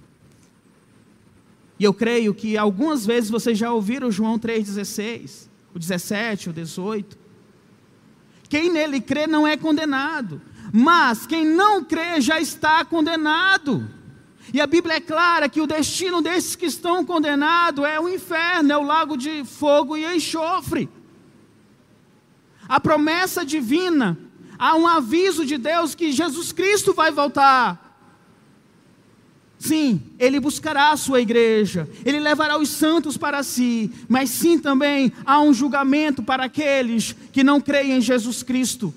E 1.78 1.84
eu 1.84 1.94
creio 1.94 2.34
que 2.34 2.58
algumas 2.58 3.06
vezes 3.06 3.30
vocês 3.30 3.60
já 3.60 3.72
ouviram 3.72 4.10
João 4.10 4.40
3,16, 4.40 5.50
o 5.72 5.78
17, 5.78 6.50
o 6.50 6.54
18. 6.54 7.16
Quem 8.50 8.72
nele 8.72 9.00
crê 9.00 9.28
não 9.28 9.46
é 9.46 9.56
condenado, 9.56 10.42
mas 10.78 11.26
quem 11.26 11.46
não 11.46 11.82
crê 11.82 12.20
já 12.20 12.38
está 12.38 12.84
condenado. 12.84 13.90
E 14.54 14.60
a 14.60 14.68
Bíblia 14.68 14.96
é 14.96 15.00
clara 15.00 15.48
que 15.48 15.62
o 15.62 15.66
destino 15.66 16.22
desses 16.22 16.54
que 16.54 16.66
estão 16.66 17.06
condenados 17.06 17.86
é 17.86 17.98
o 17.98 18.10
inferno, 18.10 18.74
é 18.74 18.78
o 18.78 18.84
lago 18.84 19.16
de 19.16 19.46
fogo 19.46 19.96
e 19.96 20.06
enxofre. 20.06 20.90
A 22.68 22.78
promessa 22.78 23.46
divina, 23.46 24.20
há 24.60 24.76
um 24.76 24.86
aviso 24.86 25.46
de 25.46 25.58
Deus 25.58 25.96
que 25.96 26.12
Jesus 26.12 26.52
Cristo 26.52 26.94
vai 26.94 27.10
voltar. 27.10 27.98
Sim, 29.58 30.02
ele 30.20 30.42
buscará 30.42 30.92
a 30.92 30.98
sua 30.98 31.22
igreja, 31.22 31.90
ele 32.04 32.20
levará 32.20 32.58
os 32.58 32.68
santos 32.68 33.16
para 33.16 33.44
si, 33.44 33.90
mas 34.10 34.30
sim 34.30 34.60
também 34.60 35.14
há 35.26 35.40
um 35.40 35.54
julgamento 35.54 36.22
para 36.22 36.44
aqueles 36.44 37.16
que 37.32 37.46
não 37.46 37.62
creem 37.62 37.94
em 37.94 38.02
Jesus 38.02 38.44
Cristo. 38.44 38.94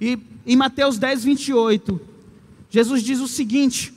E 0.00 0.18
em 0.46 0.56
Mateus 0.56 0.98
10, 0.98 1.24
28, 1.24 2.00
Jesus 2.70 3.02
diz 3.02 3.20
o 3.20 3.28
seguinte: 3.28 3.92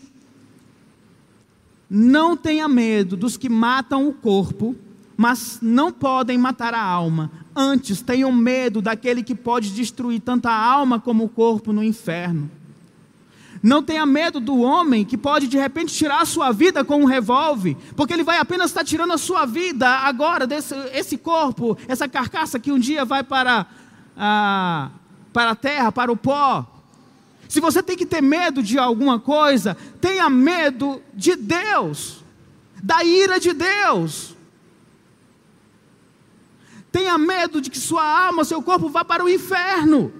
Não 1.90 2.36
tenha 2.36 2.68
medo 2.68 3.18
dos 3.18 3.38
que 3.38 3.50
matam 3.50 4.08
o 4.08 4.14
corpo, 4.14 4.76
mas 5.18 5.60
não 5.62 5.92
podem 5.92 6.38
matar 6.38 6.74
a 6.74 6.82
alma. 6.82 7.32
Antes, 7.56 8.02
tenham 8.02 8.32
medo 8.32 8.82
daquele 8.82 9.22
que 9.22 9.36
pode 9.36 9.72
destruir 9.72 10.22
tanto 10.22 10.48
a 10.48 10.54
alma 10.56 11.00
como 11.00 11.26
o 11.26 11.30
corpo 11.30 11.74
no 11.74 11.84
inferno. 11.84 12.50
Não 13.62 13.84
tenha 13.84 14.06
medo 14.06 14.40
do 14.40 14.60
homem 14.60 15.04
que 15.04 15.18
pode 15.18 15.48
de 15.48 15.58
repente 15.58 15.94
tirar 15.94 16.22
a 16.22 16.26
sua 16.26 16.52
vida 16.52 16.86
com 16.86 17.02
um 17.02 17.06
revólver, 17.06 17.76
porque 17.96 18.14
ele 18.14 18.24
vai 18.24 18.38
apenas 18.38 18.72
estar 18.72 18.86
tirando 18.86 19.12
a 19.12 19.18
sua 19.18 19.46
vida 19.46 19.88
agora 19.88 20.48
desse 20.48 20.74
esse 20.94 21.18
corpo, 21.18 21.78
essa 21.88 22.08
carcaça 22.08 22.58
que 22.58 22.72
um 22.72 22.80
dia 22.80 23.04
vai 23.04 23.22
para 23.22 23.66
a, 24.16 24.90
para 25.32 25.52
a 25.52 25.56
terra, 25.56 25.92
para 25.92 26.12
o 26.12 26.18
pó. 26.18 26.66
Se 27.48 27.60
você 27.60 27.82
tem 27.82 27.98
que 27.98 28.06
ter 28.06 28.22
medo 28.22 28.62
de 28.62 28.78
alguma 28.78 29.20
coisa, 29.20 29.76
tenha 30.00 30.30
medo 30.30 31.02
de 31.14 31.36
Deus, 31.36 32.24
da 32.82 33.04
ira 33.04 33.40
de 33.40 33.54
Deus. 33.54 34.36
Tenha 36.92 37.18
medo 37.18 37.62
de 37.62 37.70
que 37.70 37.80
sua 37.80 38.04
alma, 38.04 38.44
seu 38.44 38.62
corpo 38.62 38.90
vá 38.90 39.04
para 39.06 39.24
o 39.24 39.30
inferno. 39.30 40.12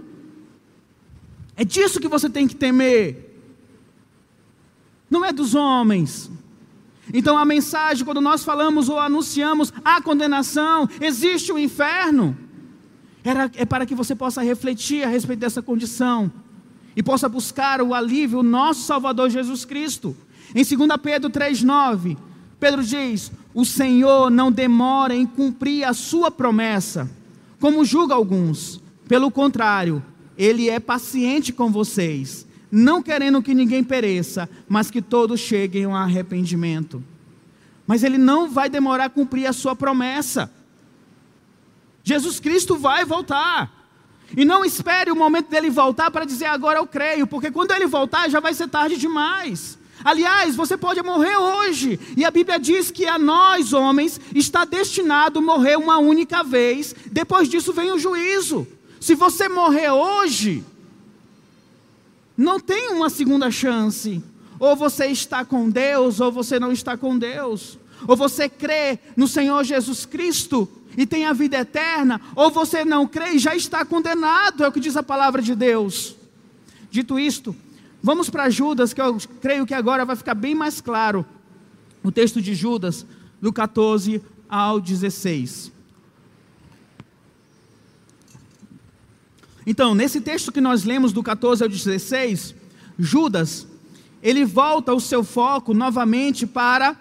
É 1.56 1.64
disso 1.64 2.00
que 2.00 2.08
você 2.08 2.30
tem 2.30 2.48
que 2.48 2.56
temer. 2.56 3.30
Não 5.10 5.26
é 5.26 5.32
dos 5.32 5.56
homens. 5.56 6.32
Então 7.14 7.38
a 7.38 7.46
mensagem, 7.46 8.06
quando 8.06 8.22
nós 8.22 8.44
falamos 8.44 8.88
ou 8.88 9.00
anunciamos 9.00 9.74
a 9.84 10.02
condenação, 10.02 10.88
existe 11.02 11.52
o 11.52 11.58
inferno, 11.58 12.38
era, 13.24 13.52
é 13.56 13.66
para 13.66 13.86
que 13.86 13.96
você 13.96 14.16
possa 14.16 14.42
refletir 14.42 15.04
a 15.04 15.08
respeito 15.08 15.40
dessa 15.40 15.62
condição 15.62 16.32
e 16.96 17.04
possa 17.04 17.30
buscar 17.30 17.82
o 17.82 17.94
alívio, 17.94 18.40
o 18.40 18.44
nosso 18.44 18.82
Salvador 18.82 19.30
Jesus 19.30 19.66
Cristo. 19.66 20.16
Em 20.56 20.64
2 20.64 20.90
Pedro 21.02 21.30
3,9, 21.30 22.18
Pedro 22.60 22.84
diz: 22.84 23.32
O 23.54 23.64
Senhor 23.66 24.30
não 24.30 24.52
demora 24.52 25.16
em 25.16 25.26
cumprir 25.26 25.84
a 25.84 25.94
sua 25.94 26.32
promessa, 26.32 27.10
como 27.60 27.86
julga 27.86 28.16
alguns. 28.16 28.82
Pelo 29.08 29.32
contrário, 29.32 30.04
Ele 30.38 30.70
é 30.70 30.80
paciente 30.80 31.52
com 31.52 31.72
vocês, 31.72 32.46
não 32.72 33.02
querendo 33.02 33.42
que 33.42 33.54
ninguém 33.54 33.84
pereça, 33.84 34.50
mas 34.68 34.92
que 34.92 35.02
todos 35.02 35.40
cheguem 35.40 35.86
ao 35.86 35.96
arrependimento. 35.96 37.04
Mas 37.88 38.04
Ele 38.04 38.18
não 38.18 38.50
vai 38.50 38.70
demorar 38.70 39.06
a 39.06 39.10
cumprir 39.10 39.48
a 39.48 39.54
sua 39.54 39.76
promessa. 39.76 40.52
Jesus 42.10 42.40
Cristo 42.40 42.76
vai 42.76 43.06
voltar. 43.06 43.72
E 44.36 44.44
não 44.44 44.66
espere 44.66 45.12
o 45.12 45.16
momento 45.16 45.48
dele 45.50 45.70
voltar 45.70 46.10
para 46.10 46.26
dizer 46.26 46.46
agora 46.46 46.80
eu 46.80 46.88
creio, 46.88 47.28
porque 47.28 47.52
quando 47.52 47.72
ele 47.72 47.86
voltar 47.86 48.28
já 48.30 48.40
vai 48.40 48.54
ser 48.54 48.68
tarde 48.68 48.98
demais. 48.98 49.78
Aliás, 50.04 50.56
você 50.56 50.76
pode 50.76 51.04
morrer 51.04 51.38
hoje, 51.38 52.00
e 52.18 52.26
a 52.26 52.32
Bíblia 52.32 52.58
diz 52.58 52.90
que 52.90 53.06
a 53.06 53.20
nós, 53.20 53.74
homens, 53.74 54.20
está 54.34 54.66
destinado 54.66 55.42
morrer 55.42 55.78
uma 55.78 56.00
única 56.00 56.44
vez, 56.44 56.96
depois 57.12 57.48
disso 57.48 57.74
vem 57.74 57.92
o 57.92 58.00
juízo. 58.00 58.68
Se 59.00 59.14
você 59.14 59.48
morrer 59.48 59.92
hoje, 59.92 60.64
não 62.36 62.60
tem 62.60 62.90
uma 62.90 63.10
segunda 63.10 63.52
chance. 63.52 64.24
Ou 64.60 64.76
você 64.76 65.08
está 65.08 65.46
com 65.46 65.70
Deus, 65.70 66.20
ou 66.20 66.32
você 66.32 66.60
não 66.60 66.72
está 66.72 66.98
com 66.98 67.18
Deus. 67.18 67.78
Ou 68.08 68.16
você 68.16 68.50
crê 68.50 68.98
no 69.16 69.28
Senhor 69.28 69.64
Jesus 69.64 70.06
Cristo, 70.06 70.68
e 71.00 71.06
tem 71.06 71.26
a 71.26 71.32
vida 71.32 71.58
eterna, 71.58 72.20
ou 72.36 72.52
você 72.52 72.84
não 72.84 73.08
crê 73.08 73.36
e 73.36 73.40
já 73.40 73.56
está 73.56 73.86
condenado, 73.86 74.66
é 74.66 74.68
o 74.68 74.72
que 74.72 74.82
diz 74.82 74.98
a 74.98 75.02
palavra 75.02 75.42
de 75.42 75.56
Deus. 75.56 76.14
Dito 76.92 77.18
isto, 77.18 77.56
vamos 78.04 78.30
para 78.30 78.50
Judas, 78.50 78.92
que 78.92 79.00
eu 79.00 79.18
creio 79.40 79.66
que 79.66 79.74
agora 79.74 80.04
vai 80.04 80.18
ficar 80.18 80.34
bem 80.34 80.54
mais 80.54 80.82
claro 80.82 81.26
o 82.04 82.12
texto 82.12 82.42
de 82.42 82.54
Judas, 82.54 83.06
do 83.40 83.54
14 83.54 84.22
ao 84.50 84.82
16. 84.82 85.72
Então, 89.66 89.96
nesse 89.96 90.20
texto 90.20 90.52
que 90.52 90.60
nós 90.60 90.84
lemos 90.84 91.14
do 91.14 91.24
14 91.24 91.64
ao 91.64 91.70
16, 91.70 92.56
Judas, 92.98 93.66
ele 94.22 94.44
volta 94.44 94.94
o 94.94 95.00
seu 95.00 95.24
foco 95.24 95.74
novamente 95.74 96.46
para 96.46 96.98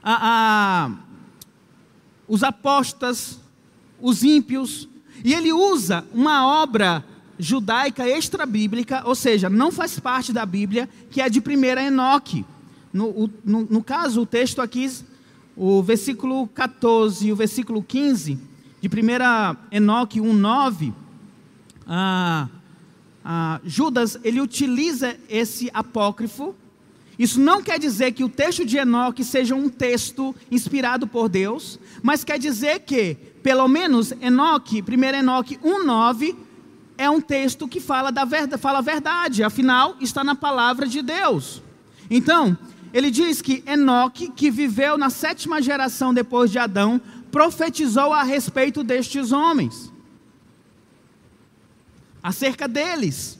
a, 0.00 0.86
a 0.86 1.03
os 2.26 2.42
apóstatas, 2.42 3.38
os 4.00 4.22
ímpios, 4.22 4.88
e 5.24 5.32
ele 5.32 5.52
usa 5.52 6.04
uma 6.12 6.62
obra 6.62 7.04
judaica 7.38 8.08
extra-bíblica, 8.08 9.02
ou 9.04 9.14
seja, 9.14 9.50
não 9.50 9.72
faz 9.72 9.98
parte 9.98 10.32
da 10.32 10.46
Bíblia, 10.46 10.88
que 11.10 11.20
é 11.20 11.28
de 11.28 11.40
1 11.40 11.78
Enoque. 11.78 12.44
No, 12.92 13.30
no, 13.44 13.62
no, 13.62 13.82
caso, 13.82 14.22
o 14.22 14.26
texto 14.26 14.62
aqui, 14.62 14.90
o 15.56 15.82
versículo 15.82 16.46
14 16.48 17.26
e 17.26 17.32
o 17.32 17.36
versículo 17.36 17.82
15, 17.82 18.38
de 18.80 18.88
1 18.88 19.76
Enoque 19.76 20.20
1,9, 20.20 20.92
ah, 21.86 22.48
ah, 23.24 23.60
Judas, 23.64 24.18
ele 24.22 24.40
utiliza 24.40 25.16
esse 25.28 25.70
apócrifo, 25.72 26.54
isso 27.18 27.40
não 27.40 27.62
quer 27.62 27.78
dizer 27.78 28.12
que 28.12 28.24
o 28.24 28.28
texto 28.28 28.64
de 28.64 28.76
Enoque 28.76 29.22
seja 29.22 29.54
um 29.54 29.68
texto 29.68 30.34
inspirado 30.50 31.06
por 31.06 31.28
Deus, 31.28 31.78
mas 32.02 32.24
quer 32.24 32.38
dizer 32.38 32.80
que, 32.80 33.14
pelo 33.42 33.68
menos, 33.68 34.12
Enoque, 34.20 34.82
1 34.82 35.04
Enoque 35.16 35.58
1,9, 35.58 36.34
é 36.98 37.08
um 37.08 37.20
texto 37.20 37.68
que 37.68 37.80
fala, 37.80 38.10
da 38.10 38.24
verdade, 38.24 38.60
fala 38.60 38.78
a 38.78 38.82
verdade, 38.82 39.44
afinal, 39.44 39.96
está 40.00 40.24
na 40.24 40.34
palavra 40.34 40.86
de 40.86 41.02
Deus. 41.02 41.62
Então, 42.10 42.56
ele 42.92 43.10
diz 43.10 43.40
que 43.40 43.62
Enoque, 43.66 44.30
que 44.30 44.50
viveu 44.50 44.98
na 44.98 45.10
sétima 45.10 45.62
geração 45.62 46.12
depois 46.12 46.50
de 46.50 46.58
Adão, 46.58 47.00
profetizou 47.30 48.12
a 48.12 48.22
respeito 48.22 48.82
destes 48.84 49.32
homens, 49.32 49.92
acerca 52.22 52.66
deles 52.66 53.38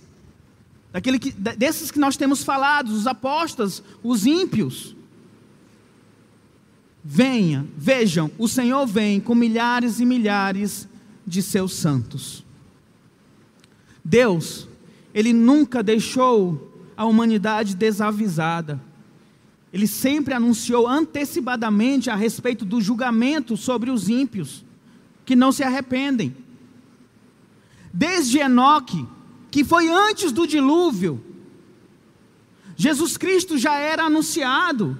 daquele 0.94 1.18
que, 1.18 1.32
desses 1.32 1.90
que 1.90 1.98
nós 1.98 2.16
temos 2.16 2.44
falado, 2.44 2.88
os 2.90 3.08
apóstolos, 3.08 3.82
os 4.00 4.24
ímpios. 4.26 4.94
Venha, 7.02 7.66
vejam, 7.76 8.30
o 8.38 8.46
Senhor 8.46 8.86
vem 8.86 9.18
com 9.18 9.34
milhares 9.34 9.98
e 9.98 10.06
milhares 10.06 10.86
de 11.26 11.42
seus 11.42 11.74
santos. 11.74 12.44
Deus, 14.04 14.68
Ele 15.12 15.32
nunca 15.32 15.82
deixou 15.82 16.72
a 16.96 17.04
humanidade 17.04 17.74
desavisada. 17.74 18.80
Ele 19.72 19.88
sempre 19.88 20.32
anunciou 20.32 20.86
antecipadamente 20.86 22.08
a 22.08 22.14
respeito 22.14 22.64
do 22.64 22.80
julgamento 22.80 23.56
sobre 23.56 23.90
os 23.90 24.08
ímpios, 24.08 24.64
que 25.24 25.34
não 25.34 25.50
se 25.50 25.64
arrependem. 25.64 26.36
Desde 27.92 28.38
Enoque, 28.38 29.04
que 29.54 29.62
foi 29.62 29.88
antes 29.88 30.32
do 30.32 30.48
dilúvio, 30.48 31.24
Jesus 32.74 33.16
Cristo 33.16 33.56
já 33.56 33.76
era 33.76 34.02
anunciado. 34.02 34.98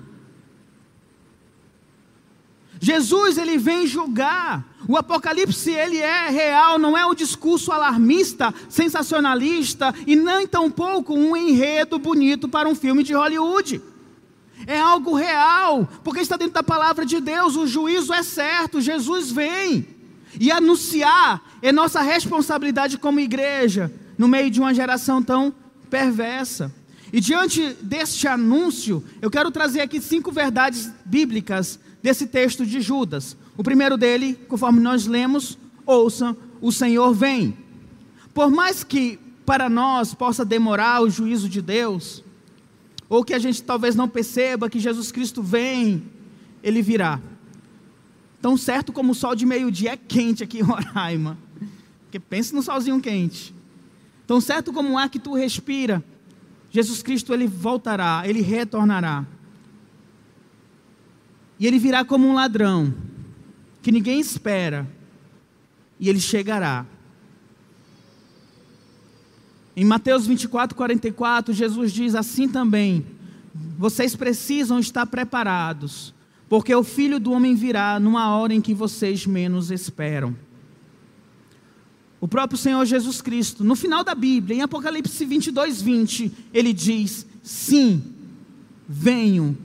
Jesus 2.79 3.37
ele 3.37 3.59
vem 3.59 3.85
julgar. 3.85 4.65
O 4.87 4.97
Apocalipse 4.97 5.73
ele 5.73 5.99
é 5.99 6.29
real, 6.29 6.79
não 6.79 6.97
é 6.97 7.05
um 7.05 7.17
discurso 7.17 7.73
alarmista, 7.73 8.55
sensacionalista 8.69 9.93
e 10.07 10.15
nem 10.15 10.47
tampouco 10.47 11.15
um 11.15 11.37
enredo 11.37 11.99
bonito 11.99 12.49
para 12.49 12.69
um 12.69 12.77
filme 12.77 13.03
de 13.03 13.13
Hollywood. 13.13 13.83
É 14.69 14.79
algo 14.79 15.17
real, 15.17 15.89
porque 16.05 16.21
está 16.21 16.37
dentro 16.37 16.55
da 16.55 16.63
palavra 16.63 17.05
de 17.05 17.21
Deus, 17.21 17.57
o 17.57 17.67
juízo 17.67 18.13
é 18.13 18.23
certo, 18.23 18.81
Jesus 18.81 19.33
vem. 19.33 19.85
E 20.39 20.53
anunciar 20.53 21.43
é 21.61 21.73
nossa 21.73 22.01
responsabilidade 22.03 22.99
como 22.99 23.19
igreja, 23.19 23.93
no 24.17 24.29
meio 24.29 24.51
de 24.51 24.61
uma 24.61 24.75
geração 24.75 25.23
tão 25.23 25.55
perversa. 25.91 26.73
E 27.13 27.21
diante 27.21 27.75
deste 27.81 28.27
anúncio, 28.27 29.05
eu 29.23 29.31
quero 29.31 29.51
trazer 29.51 29.81
aqui 29.81 30.01
cinco 30.01 30.33
verdades 30.33 30.91
bíblicas 31.05 31.79
desse 32.03 32.27
texto 32.27 32.67
de 32.67 32.81
Judas. 32.81 33.37
O 33.57 33.63
primeiro 33.63 33.97
dele, 33.97 34.35
conforme 34.49 34.81
nós 34.81 35.07
lemos, 35.07 35.57
ouçam, 35.87 36.37
o 36.61 36.73
Senhor 36.73 37.15
vem. 37.15 37.57
Por 38.33 38.51
mais 38.51 38.83
que 38.83 39.19
para 39.47 39.69
nós 39.69 40.15
possa 40.15 40.45
demorar 40.45 41.03
o 41.03 41.11
juízo 41.11 41.49
de 41.49 41.63
Deus, 41.63 42.25
ou 43.09 43.23
que 43.25 43.35
a 43.35 43.39
gente 43.39 43.63
talvez 43.63 43.95
não 43.95 44.09
perceba 44.09 44.69
que 44.69 44.81
Jesus 44.81 45.13
Cristo 45.13 45.43
vem, 45.43 46.03
ele 46.63 46.83
virá. 46.83 47.21
Tão 48.41 48.57
certo 48.57 48.93
como 48.93 49.13
o 49.13 49.15
sol 49.15 49.35
de 49.35 49.47
meio-dia 49.47 49.93
é 49.93 49.97
quente 49.97 50.43
aqui 50.43 50.59
em 50.59 50.63
Roraima. 50.63 51.39
Porque 52.03 52.19
pense 52.19 52.55
no 52.55 52.63
solzinho 52.63 53.01
quente. 53.01 53.55
Tão 54.27 54.41
certo 54.41 54.73
como 54.73 54.99
ar 54.99 55.09
que 55.09 55.19
tu 55.19 55.35
respira, 55.35 56.03
Jesus 56.71 57.03
Cristo 57.03 57.33
ele 57.33 57.47
voltará, 57.47 58.23
ele 58.25 58.41
retornará. 58.41 59.25
E 61.59 61.67
ele 61.67 61.79
virá 61.79 62.05
como 62.05 62.27
um 62.27 62.35
ladrão, 62.35 62.93
que 63.83 63.93
ninguém 63.93 64.19
espera, 64.19 64.87
e 66.01 66.09
ele 66.09 66.21
chegará. 66.21 66.85
Em 69.77 69.85
Mateus 69.85 70.27
24, 70.27 70.77
44, 70.77 71.53
Jesus 71.53 71.93
diz 71.93 72.15
assim 72.15 72.49
também: 72.49 73.05
Vocês 73.79 74.17
precisam 74.17 74.79
estar 74.79 75.07
preparados, 75.07 76.15
porque 76.49 76.75
o 76.75 76.83
filho 76.83 77.21
do 77.21 77.33
homem 77.33 77.55
virá 77.55 78.01
numa 78.01 78.37
hora 78.37 78.55
em 78.55 78.61
que 78.61 78.75
vocês 78.75 79.27
menos 79.27 79.71
esperam. 79.71 80.35
O 82.21 82.29
próprio 82.29 82.59
Senhor 82.59 82.85
Jesus 82.87 83.21
Cristo, 83.21 83.63
no 83.63 83.77
final 83.77 84.03
da 84.03 84.15
Bíblia, 84.15 84.57
em 84.57 84.63
Apocalipse 84.63 85.25
22, 85.25 85.83
20, 85.83 86.33
ele 86.53 86.73
diz: 86.73 87.27
Sim, 87.43 88.03
venho 88.89 89.57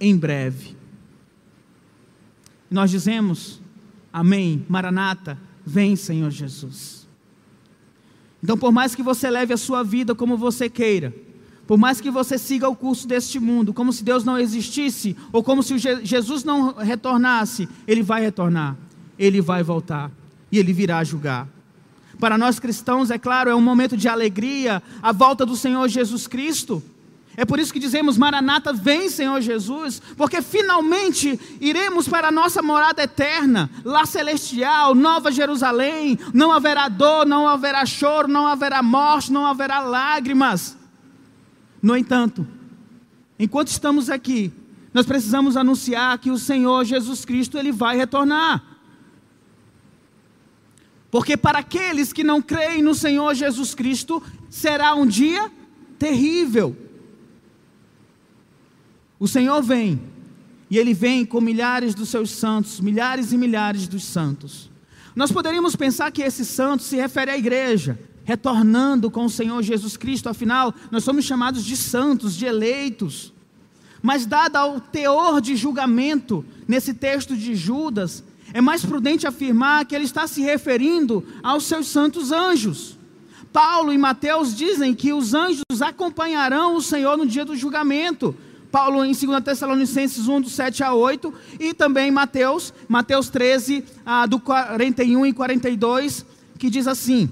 em 0.00 0.16
breve. 0.16 0.76
nós 2.70 2.90
dizemos: 2.90 3.60
Amém, 4.12 4.64
Maranata, 4.68 5.38
vem, 5.64 5.94
Senhor 5.96 6.30
Jesus. 6.30 7.06
Então, 8.42 8.56
por 8.56 8.72
mais 8.72 8.94
que 8.94 9.02
você 9.02 9.28
leve 9.28 9.52
a 9.52 9.56
sua 9.56 9.82
vida 9.82 10.14
como 10.14 10.36
você 10.36 10.68
queira, 10.68 11.14
por 11.66 11.76
mais 11.76 12.00
que 12.00 12.10
você 12.10 12.38
siga 12.38 12.68
o 12.68 12.74
curso 12.74 13.06
deste 13.06 13.38
mundo, 13.38 13.74
como 13.74 13.92
se 13.92 14.02
Deus 14.02 14.24
não 14.24 14.38
existisse, 14.38 15.16
ou 15.32 15.42
como 15.42 15.62
se 15.62 15.76
Jesus 15.78 16.42
não 16.44 16.72
retornasse, 16.72 17.68
Ele 17.86 18.02
vai 18.02 18.22
retornar, 18.22 18.76
Ele 19.18 19.40
vai 19.40 19.62
voltar 19.62 20.10
e 20.50 20.58
Ele 20.58 20.72
virá 20.72 21.04
julgar. 21.04 21.46
Para 22.18 22.36
nós 22.36 22.58
cristãos, 22.58 23.10
é 23.10 23.18
claro, 23.18 23.50
é 23.50 23.54
um 23.54 23.60
momento 23.60 23.96
de 23.96 24.08
alegria, 24.08 24.82
a 25.02 25.12
volta 25.12 25.46
do 25.46 25.56
Senhor 25.56 25.88
Jesus 25.88 26.26
Cristo. 26.26 26.82
É 27.36 27.44
por 27.44 27.60
isso 27.60 27.72
que 27.72 27.78
dizemos: 27.78 28.18
Maranata, 28.18 28.72
vem, 28.72 29.08
Senhor 29.08 29.40
Jesus, 29.40 30.02
porque 30.16 30.42
finalmente 30.42 31.38
iremos 31.60 32.08
para 32.08 32.28
a 32.28 32.32
nossa 32.32 32.60
morada 32.60 33.00
eterna, 33.00 33.70
lá 33.84 34.04
celestial, 34.04 34.92
Nova 34.92 35.30
Jerusalém. 35.30 36.18
Não 36.34 36.50
haverá 36.50 36.88
dor, 36.88 37.24
não 37.24 37.46
haverá 37.46 37.86
choro, 37.86 38.26
não 38.26 38.44
haverá 38.44 38.82
morte, 38.82 39.32
não 39.32 39.46
haverá 39.46 39.78
lágrimas. 39.78 40.76
No 41.80 41.96
entanto, 41.96 42.44
enquanto 43.38 43.68
estamos 43.68 44.10
aqui, 44.10 44.52
nós 44.92 45.06
precisamos 45.06 45.56
anunciar 45.56 46.18
que 46.18 46.32
o 46.32 46.38
Senhor 46.38 46.84
Jesus 46.84 47.24
Cristo 47.24 47.56
ele 47.56 47.70
vai 47.70 47.96
retornar. 47.96 48.77
Porque 51.10 51.36
para 51.36 51.60
aqueles 51.60 52.12
que 52.12 52.22
não 52.22 52.42
creem 52.42 52.82
no 52.82 52.94
Senhor 52.94 53.34
Jesus 53.34 53.74
Cristo, 53.74 54.22
será 54.50 54.94
um 54.94 55.06
dia 55.06 55.50
terrível. 55.98 56.76
O 59.18 59.26
Senhor 59.26 59.62
vem, 59.62 60.00
e 60.70 60.78
Ele 60.78 60.92
vem 60.94 61.24
com 61.24 61.40
milhares 61.40 61.94
dos 61.94 62.10
seus 62.10 62.30
santos, 62.30 62.78
milhares 62.78 63.32
e 63.32 63.38
milhares 63.38 63.88
dos 63.88 64.04
santos. 64.04 64.70
Nós 65.16 65.32
poderíamos 65.32 65.74
pensar 65.74 66.12
que 66.12 66.22
esse 66.22 66.44
santo 66.44 66.82
se 66.82 66.96
refere 66.96 67.30
à 67.30 67.38
igreja, 67.38 67.98
retornando 68.24 69.10
com 69.10 69.24
o 69.24 69.30
Senhor 69.30 69.62
Jesus 69.62 69.96
Cristo, 69.96 70.28
afinal, 70.28 70.74
nós 70.90 71.02
somos 71.02 71.24
chamados 71.24 71.64
de 71.64 71.76
santos, 71.76 72.36
de 72.36 72.44
eleitos. 72.44 73.32
Mas, 74.02 74.26
dado 74.26 74.76
o 74.76 74.80
teor 74.80 75.40
de 75.40 75.56
julgamento 75.56 76.44
nesse 76.68 76.94
texto 76.94 77.36
de 77.36 77.56
Judas, 77.56 78.22
é 78.52 78.60
mais 78.60 78.84
prudente 78.84 79.26
afirmar 79.26 79.84
que 79.84 79.94
ele 79.94 80.04
está 80.04 80.26
se 80.26 80.40
referindo 80.40 81.24
aos 81.42 81.64
seus 81.64 81.88
santos 81.88 82.32
anjos. 82.32 82.98
Paulo 83.52 83.92
e 83.92 83.98
Mateus 83.98 84.54
dizem 84.54 84.94
que 84.94 85.12
os 85.12 85.34
anjos 85.34 85.62
acompanharão 85.80 86.76
o 86.76 86.82
Senhor 86.82 87.16
no 87.16 87.26
dia 87.26 87.44
do 87.44 87.56
julgamento. 87.56 88.34
Paulo 88.70 89.04
em 89.04 89.12
2 89.12 89.42
Tessalonicenses 89.42 90.28
1, 90.28 90.42
do 90.42 90.50
7 90.50 90.84
a 90.84 90.92
8, 90.92 91.32
e 91.58 91.72
também 91.72 92.10
Mateus, 92.10 92.72
Mateus 92.86 93.30
13, 93.30 93.82
ah, 94.04 94.26
do 94.26 94.38
41 94.38 95.24
e 95.26 95.32
42, 95.32 96.26
que 96.58 96.68
diz 96.68 96.86
assim: 96.86 97.30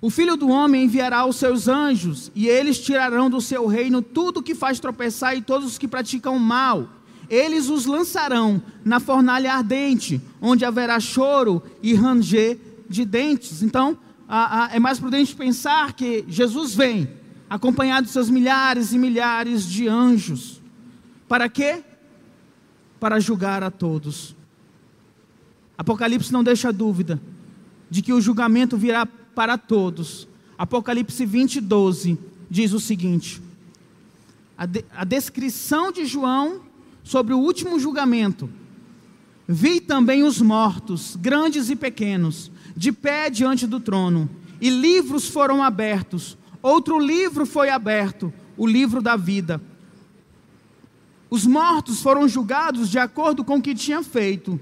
O 0.00 0.08
filho 0.08 0.36
do 0.36 0.48
homem 0.48 0.84
enviará 0.84 1.26
os 1.26 1.36
seus 1.36 1.66
anjos, 1.66 2.30
e 2.32 2.46
eles 2.46 2.78
tirarão 2.78 3.28
do 3.28 3.40
seu 3.40 3.66
reino 3.66 4.00
tudo 4.00 4.42
que 4.42 4.54
faz 4.54 4.78
tropeçar 4.78 5.36
e 5.36 5.42
todos 5.42 5.66
os 5.66 5.78
que 5.78 5.88
praticam 5.88 6.38
mal 6.38 6.88
eles 7.28 7.68
os 7.68 7.86
lançarão 7.86 8.62
na 8.84 9.00
fornalha 9.00 9.52
ardente, 9.52 10.20
onde 10.40 10.64
haverá 10.64 10.98
choro 11.00 11.62
e 11.82 11.94
ranger 11.94 12.58
de 12.88 13.04
dentes. 13.04 13.62
Então, 13.62 13.98
a, 14.28 14.64
a, 14.64 14.76
é 14.76 14.78
mais 14.78 14.98
prudente 14.98 15.34
pensar 15.34 15.92
que 15.92 16.24
Jesus 16.28 16.74
vem, 16.74 17.08
acompanhado 17.48 18.06
de 18.06 18.12
seus 18.12 18.30
milhares 18.30 18.92
e 18.92 18.98
milhares 18.98 19.66
de 19.66 19.88
anjos. 19.88 20.60
Para 21.28 21.48
quê? 21.48 21.82
Para 23.00 23.20
julgar 23.20 23.62
a 23.62 23.70
todos. 23.70 24.34
Apocalipse 25.76 26.32
não 26.32 26.42
deixa 26.42 26.72
dúvida 26.72 27.20
de 27.90 28.02
que 28.02 28.12
o 28.12 28.20
julgamento 28.20 28.76
virá 28.76 29.06
para 29.06 29.58
todos. 29.58 30.26
Apocalipse 30.56 31.24
20, 31.26 31.60
12 31.60 32.18
diz 32.50 32.72
o 32.72 32.80
seguinte: 32.80 33.42
a, 34.56 34.64
de, 34.64 34.84
a 34.94 35.04
descrição 35.04 35.92
de 35.92 36.06
João 36.06 36.62
sobre 37.06 37.32
o 37.32 37.38
último 37.38 37.78
julgamento. 37.78 38.50
Vi 39.46 39.80
também 39.80 40.24
os 40.24 40.42
mortos, 40.42 41.14
grandes 41.14 41.70
e 41.70 41.76
pequenos, 41.76 42.50
de 42.76 42.90
pé 42.90 43.30
diante 43.30 43.64
do 43.64 43.78
trono, 43.78 44.28
e 44.60 44.68
livros 44.68 45.28
foram 45.28 45.62
abertos. 45.62 46.36
Outro 46.60 46.98
livro 46.98 47.46
foi 47.46 47.70
aberto, 47.70 48.34
o 48.56 48.66
livro 48.66 49.00
da 49.00 49.14
vida. 49.14 49.62
Os 51.30 51.46
mortos 51.46 52.02
foram 52.02 52.26
julgados 52.26 52.90
de 52.90 52.98
acordo 52.98 53.44
com 53.44 53.58
o 53.58 53.62
que 53.62 53.72
tinham 53.72 54.02
feito, 54.02 54.58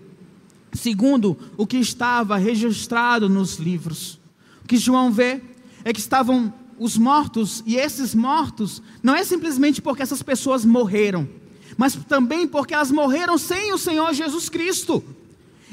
segundo 0.70 1.38
o 1.56 1.66
que 1.66 1.78
estava 1.78 2.36
registrado 2.36 3.26
nos 3.26 3.56
livros. 3.56 4.20
O 4.62 4.68
que 4.68 4.76
João 4.76 5.10
vê 5.10 5.40
é 5.82 5.94
que 5.94 6.00
estavam 6.00 6.52
os 6.78 6.98
mortos, 6.98 7.62
e 7.64 7.76
esses 7.76 8.14
mortos 8.14 8.82
não 9.02 9.14
é 9.14 9.24
simplesmente 9.24 9.80
porque 9.80 10.02
essas 10.02 10.22
pessoas 10.22 10.62
morreram 10.62 11.26
mas 11.76 11.94
também 12.08 12.46
porque 12.46 12.74
elas 12.74 12.90
morreram 12.90 13.36
sem 13.38 13.72
o 13.72 13.78
Senhor 13.78 14.12
Jesus 14.12 14.48
Cristo. 14.48 15.02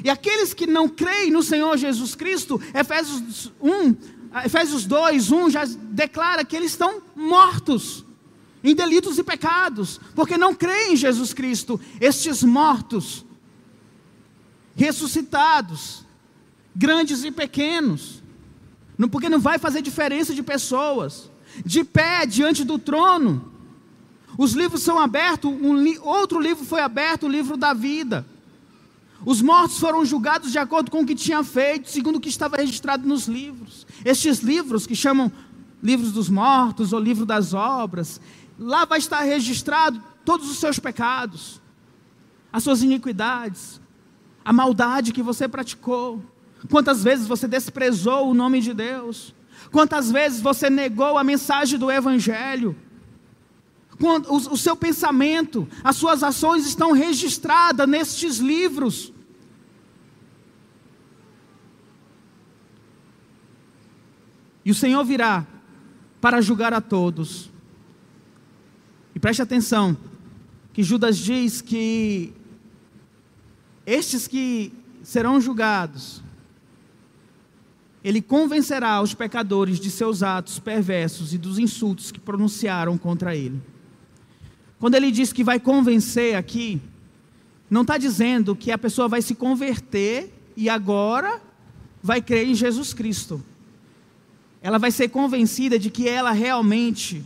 E 0.04 0.10
aqueles 0.10 0.54
que 0.54 0.66
não 0.66 0.90
creem 0.90 1.32
no 1.32 1.44
Senhor 1.44 1.78
Jesus 1.78 2.16
Cristo, 2.16 2.60
Efésios 2.74 3.52
1, 3.62 3.96
Efésios 4.46 4.86
2, 4.86 5.32
1 5.32 5.50
já 5.50 5.66
declara 5.66 6.44
que 6.44 6.56
eles 6.56 6.72
estão 6.72 7.02
mortos 7.16 8.06
em 8.64 8.76
delitos 8.76 9.18
e 9.18 9.24
pecados, 9.24 10.00
porque 10.16 10.38
não 10.38 10.54
creem 10.54 10.94
em 10.94 10.96
Jesus 10.96 11.34
Cristo. 11.34 11.80
Estes 12.00 12.44
mortos, 12.44 13.26
ressuscitados, 14.76 16.06
grandes 16.76 17.24
e 17.24 17.32
pequenos, 17.32 18.22
porque 19.12 19.30
não 19.30 19.40
vai 19.40 19.58
fazer 19.58 19.82
diferença 19.82 20.34
de 20.34 20.44
pessoas. 20.44 21.30
De 21.66 21.84
pé 21.84 22.26
diante 22.26 22.64
do 22.64 22.80
trono, 22.80 23.51
os 24.42 24.54
livros 24.54 24.82
são 24.82 24.98
abertos, 24.98 25.52
um 25.52 25.78
li 25.78 26.00
outro 26.00 26.42
livro 26.42 26.66
foi 26.66 26.82
aberto, 26.82 27.28
o 27.28 27.30
livro 27.30 27.56
da 27.56 27.76
vida. 27.76 28.26
Os 29.24 29.40
mortos 29.40 29.78
foram 29.78 30.04
julgados 30.04 30.52
de 30.52 30.58
acordo 30.58 30.90
com 30.90 31.02
o 31.02 31.06
que 31.06 31.14
tinha 31.14 31.44
feito, 31.44 31.88
segundo 31.88 32.16
o 32.16 32.20
que 32.20 32.30
estava 32.30 32.58
registrado 32.58 33.08
nos 33.08 33.28
livros. 33.28 33.86
Estes 34.04 34.40
livros, 34.40 34.88
que 34.88 34.96
chamam 34.96 35.32
livros 35.84 36.12
dos 36.12 36.28
mortos 36.28 36.92
ou 36.92 37.00
livro 37.00 37.24
das 37.24 37.54
obras, 37.54 38.20
lá 38.58 38.84
vai 38.84 38.98
estar 38.98 39.22
registrado 39.22 40.02
todos 40.26 40.50
os 40.50 40.58
seus 40.58 40.80
pecados, 40.80 41.62
as 42.52 42.64
suas 42.64 42.82
iniquidades, 42.82 43.80
a 44.44 44.52
maldade 44.52 45.14
que 45.14 45.22
você 45.22 45.48
praticou, 45.48 46.20
quantas 46.68 47.04
vezes 47.04 47.28
você 47.28 47.48
desprezou 47.48 48.32
o 48.32 48.34
nome 48.34 48.60
de 48.60 48.74
Deus, 48.74 49.36
quantas 49.72 50.10
vezes 50.10 50.42
você 50.42 50.68
negou 50.68 51.16
a 51.16 51.24
mensagem 51.24 51.78
do 51.78 51.92
Evangelho. 51.92 52.76
O, 54.00 54.54
o 54.54 54.58
seu 54.58 54.76
pensamento, 54.76 55.68
as 55.84 55.96
suas 55.96 56.24
ações 56.24 56.66
estão 56.66 56.92
registradas 56.92 57.88
nestes 57.88 58.38
livros. 58.38 59.14
E 64.64 64.72
o 64.72 64.76
Senhor 64.76 65.04
virá 65.04 65.46
para 66.20 66.42
julgar 66.42 66.74
a 66.74 66.82
todos. 66.82 67.50
E 69.14 69.20
preste 69.20 69.42
atenção, 69.42 69.98
que 70.72 70.84
Judas 70.84 71.18
diz 71.18 71.62
que 71.62 72.34
estes 73.86 74.28
que 74.28 74.72
serão 75.04 75.42
julgados, 75.42 76.22
ele 78.04 78.22
convencerá 78.22 79.02
os 79.02 79.14
pecadores 79.14 79.80
de 79.80 79.92
seus 79.92 80.24
atos 80.24 80.60
perversos 80.60 81.34
e 81.34 81.38
dos 81.38 81.60
insultos 81.60 82.12
que 82.12 82.20
pronunciaram 82.20 82.98
contra 82.98 83.36
ele. 83.36 83.62
Quando 84.82 84.96
ele 84.96 85.12
diz 85.12 85.32
que 85.32 85.44
vai 85.44 85.60
convencer 85.60 86.36
aqui, 86.36 86.82
não 87.70 87.84
está 87.84 88.00
dizendo 88.00 88.56
que 88.56 88.72
a 88.72 88.80
pessoa 88.80 89.08
vai 89.08 89.22
se 89.22 89.36
converter 89.36 90.34
e 90.58 90.68
agora 90.68 91.40
vai 92.02 92.20
crer 92.20 92.48
em 92.48 92.56
Jesus 92.56 92.92
Cristo. 92.92 93.44
Ela 94.60 94.80
vai 94.80 94.90
ser 94.90 95.10
convencida 95.10 95.78
de 95.78 95.92
que 95.92 96.10
ela 96.10 96.32
realmente 96.32 97.24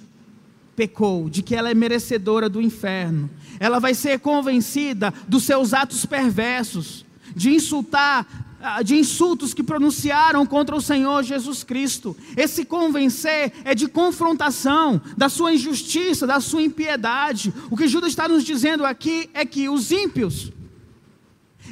pecou, 0.75 1.29
de 1.29 1.41
que 1.41 1.55
ela 1.55 1.71
é 1.71 1.73
merecedora 1.73 2.49
do 2.49 2.61
inferno. 2.61 3.29
Ela 3.57 3.79
vai 3.79 3.93
ser 3.93 4.19
convencida 4.19 5.13
dos 5.25 5.43
seus 5.43 5.73
atos 5.73 6.05
perversos, 6.05 7.05
de 7.33 7.51
insultar 7.51 8.44
de 8.83 8.95
insultos 8.95 9.53
que 9.53 9.63
pronunciaram 9.63 10.45
contra 10.45 10.75
o 10.75 10.81
Senhor 10.81 11.23
Jesus 11.23 11.63
Cristo. 11.63 12.15
Esse 12.35 12.65
convencer 12.65 13.53
é 13.63 13.75
de 13.75 13.87
confrontação 13.87 15.01
da 15.15 15.29
sua 15.29 15.53
injustiça, 15.53 16.27
da 16.27 16.39
sua 16.39 16.61
impiedade. 16.61 17.53
O 17.69 17.77
que 17.77 17.87
Judas 17.87 18.09
está 18.09 18.27
nos 18.27 18.43
dizendo 18.43 18.85
aqui 18.85 19.29
é 19.33 19.45
que 19.45 19.69
os 19.69 19.91
ímpios, 19.91 20.51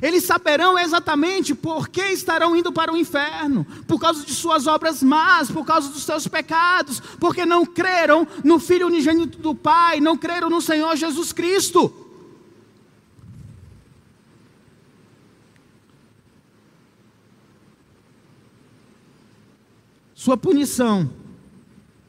eles 0.01 0.23
saberão 0.23 0.77
exatamente 0.77 1.55
por 1.55 1.87
que 1.87 2.01
estarão 2.01 2.55
indo 2.55 2.71
para 2.71 2.91
o 2.91 2.97
inferno, 2.97 3.65
por 3.87 3.99
causa 3.99 4.25
de 4.25 4.33
suas 4.33 4.67
obras 4.67 5.01
más, 5.01 5.49
por 5.49 5.65
causa 5.65 5.89
dos 5.89 6.03
seus 6.03 6.27
pecados, 6.27 7.01
porque 7.19 7.45
não 7.45 7.65
creram 7.65 8.27
no 8.43 8.59
Filho 8.59 8.87
unigênito 8.87 9.37
do 9.37 9.55
Pai, 9.55 9.99
não 9.99 10.17
creram 10.17 10.49
no 10.49 10.61
Senhor 10.61 10.95
Jesus 10.95 11.31
Cristo. 11.31 12.02
Sua 20.23 20.37
punição 20.37 21.09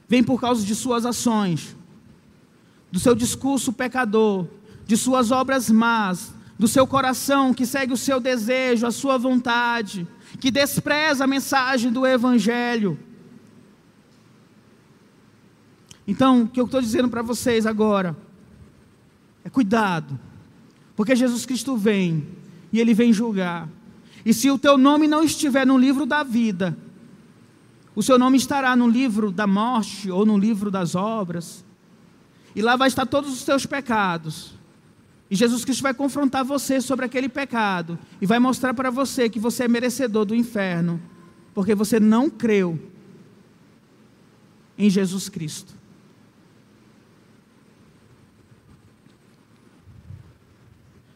vem 0.08 0.22
por 0.22 0.40
causa 0.40 0.64
de 0.64 0.72
suas 0.72 1.04
ações, 1.04 1.76
do 2.88 3.00
seu 3.00 3.12
discurso 3.12 3.72
pecador, 3.72 4.46
de 4.86 4.96
suas 4.96 5.32
obras 5.32 5.68
más, 5.68 6.32
do 6.56 6.68
seu 6.68 6.86
coração 6.86 7.52
que 7.52 7.66
segue 7.66 7.92
o 7.92 7.96
seu 7.96 8.20
desejo, 8.20 8.86
a 8.86 8.92
sua 8.92 9.18
vontade, 9.18 10.06
que 10.38 10.52
despreza 10.52 11.24
a 11.24 11.26
mensagem 11.26 11.90
do 11.90 12.06
Evangelho. 12.06 12.96
Então, 16.06 16.42
o 16.42 16.48
que 16.48 16.60
eu 16.60 16.66
estou 16.66 16.80
dizendo 16.80 17.08
para 17.08 17.20
vocês 17.20 17.66
agora 17.66 18.16
é 19.44 19.50
cuidado, 19.50 20.16
porque 20.94 21.16
Jesus 21.16 21.44
Cristo 21.44 21.76
vem 21.76 22.28
e 22.72 22.78
Ele 22.78 22.94
vem 22.94 23.12
julgar. 23.12 23.68
E 24.24 24.32
se 24.32 24.52
o 24.52 24.56
teu 24.56 24.78
nome 24.78 25.08
não 25.08 25.24
estiver 25.24 25.66
no 25.66 25.76
livro 25.76 26.06
da 26.06 26.22
vida, 26.22 26.78
o 27.94 28.02
seu 28.02 28.18
nome 28.18 28.36
estará 28.36 28.74
no 28.74 28.88
livro 28.88 29.30
da 29.30 29.46
morte 29.46 30.10
ou 30.10 30.26
no 30.26 30.36
livro 30.36 30.70
das 30.70 30.94
obras. 30.94 31.64
E 32.54 32.62
lá 32.62 32.76
vai 32.76 32.88
estar 32.88 33.06
todos 33.06 33.32
os 33.32 33.44
teus 33.44 33.66
pecados. 33.66 34.54
E 35.30 35.36
Jesus 35.36 35.64
Cristo 35.64 35.82
vai 35.82 35.94
confrontar 35.94 36.44
você 36.44 36.80
sobre 36.80 37.06
aquele 37.06 37.28
pecado 37.28 37.98
e 38.20 38.26
vai 38.26 38.38
mostrar 38.38 38.74
para 38.74 38.90
você 38.90 39.28
que 39.28 39.38
você 39.38 39.64
é 39.64 39.68
merecedor 39.68 40.24
do 40.24 40.34
inferno, 40.34 41.00
porque 41.54 41.74
você 41.74 41.98
não 41.98 42.28
creu 42.28 42.78
em 44.76 44.90
Jesus 44.90 45.28
Cristo. 45.28 45.74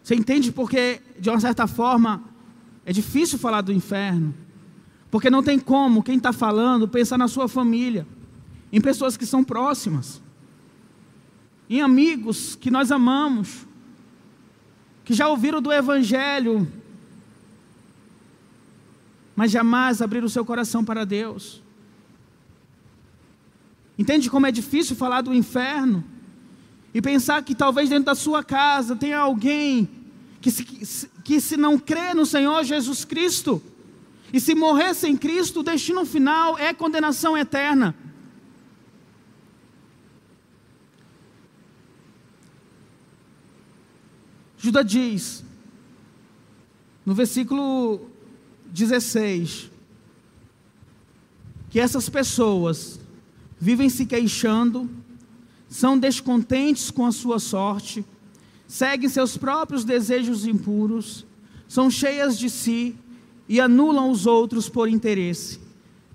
Você 0.02 0.14
entende 0.14 0.50
porque, 0.50 1.02
de 1.18 1.28
uma 1.28 1.38
certa 1.38 1.66
forma, 1.66 2.24
é 2.86 2.92
difícil 2.92 3.38
falar 3.38 3.60
do 3.60 3.72
inferno? 3.72 4.34
Porque 5.11 5.31
não 5.31 5.42
tem 5.42 5.59
como 5.59 6.03
quem 6.03 6.16
está 6.16 6.33
falando 6.33 6.87
pensar 6.87 7.16
na 7.16 7.29
sua 7.29 7.49
família, 7.49 8.07
em 8.73 8.81
pessoas 8.81 9.16
que 9.16 9.25
são 9.25 9.42
próximas, 9.42 10.21
em 11.68 11.81
amigos 11.81 12.55
que 12.57 12.71
nós 12.71 12.92
amamos, 12.92 13.66
que 15.05 15.14
já 15.14 15.29
ouviram 15.29 15.62
do 15.62 15.73
Evangelho, 15.73 16.71
mas 19.35 19.51
jamais 19.51 20.03
abriram 20.03 20.27
o 20.27 20.31
seu 20.31 20.44
coração 20.44 20.85
para 20.85 21.05
Deus. 21.05 21.62
Entende 23.99 24.29
como 24.31 24.47
é 24.47 24.53
difícil 24.53 24.94
falar 24.94 25.23
do 25.23 25.35
inferno? 25.35 26.05
E 26.92 27.01
pensar 27.01 27.42
que 27.42 27.55
talvez 27.55 27.88
dentro 27.88 28.07
da 28.07 28.14
sua 28.14 28.42
casa 28.42 28.97
tenha 28.97 29.18
alguém 29.18 29.88
que 30.40 30.51
se, 30.51 30.64
que 31.25 31.40
se 31.40 31.57
não 31.57 31.79
crê 31.79 32.14
no 32.14 32.25
Senhor 32.25 32.62
Jesus 32.64 33.05
Cristo, 33.05 33.62
e 34.32 34.40
se 34.40 34.54
morrer 34.54 34.94
sem 34.94 35.16
Cristo, 35.16 35.60
o 35.60 35.62
destino 35.62 36.04
final 36.04 36.58
é 36.58 36.74
condenação 36.74 37.36
eterna. 37.36 37.94
Judas 44.58 44.86
diz, 44.86 45.44
no 47.06 47.14
versículo 47.14 48.10
16, 48.66 49.70
que 51.70 51.80
essas 51.80 52.08
pessoas 52.08 53.00
vivem 53.58 53.88
se 53.88 54.04
queixando, 54.04 54.90
são 55.68 55.98
descontentes 55.98 56.90
com 56.90 57.06
a 57.06 57.12
sua 57.12 57.38
sorte, 57.38 58.04
seguem 58.66 59.08
seus 59.08 59.36
próprios 59.36 59.84
desejos 59.84 60.44
impuros, 60.44 61.24
são 61.66 61.90
cheias 61.90 62.38
de 62.38 62.50
si, 62.50 62.96
e 63.48 63.61
anulam 63.61 64.11
os 64.11 64.26
outros 64.26 64.68
por 64.68 64.88
interesse. 64.88 65.61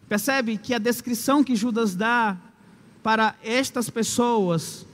Percebe 0.08 0.58
que 0.58 0.74
a 0.74 0.78
descrição 0.78 1.44
que 1.44 1.56
Judas 1.56 1.96
dá 1.96 2.38
para 3.02 3.36
estas 3.44 3.90
pessoas 3.90 4.86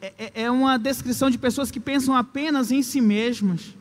é, 0.00 0.12
é, 0.18 0.42
é 0.44 0.50
uma 0.50 0.78
descrição 0.78 1.30
de 1.30 1.38
pessoas 1.38 1.70
que 1.70 1.80
pensam 1.80 2.14
apenas 2.14 2.70
em 2.70 2.82
si 2.82 3.00
mesmas, 3.00 3.74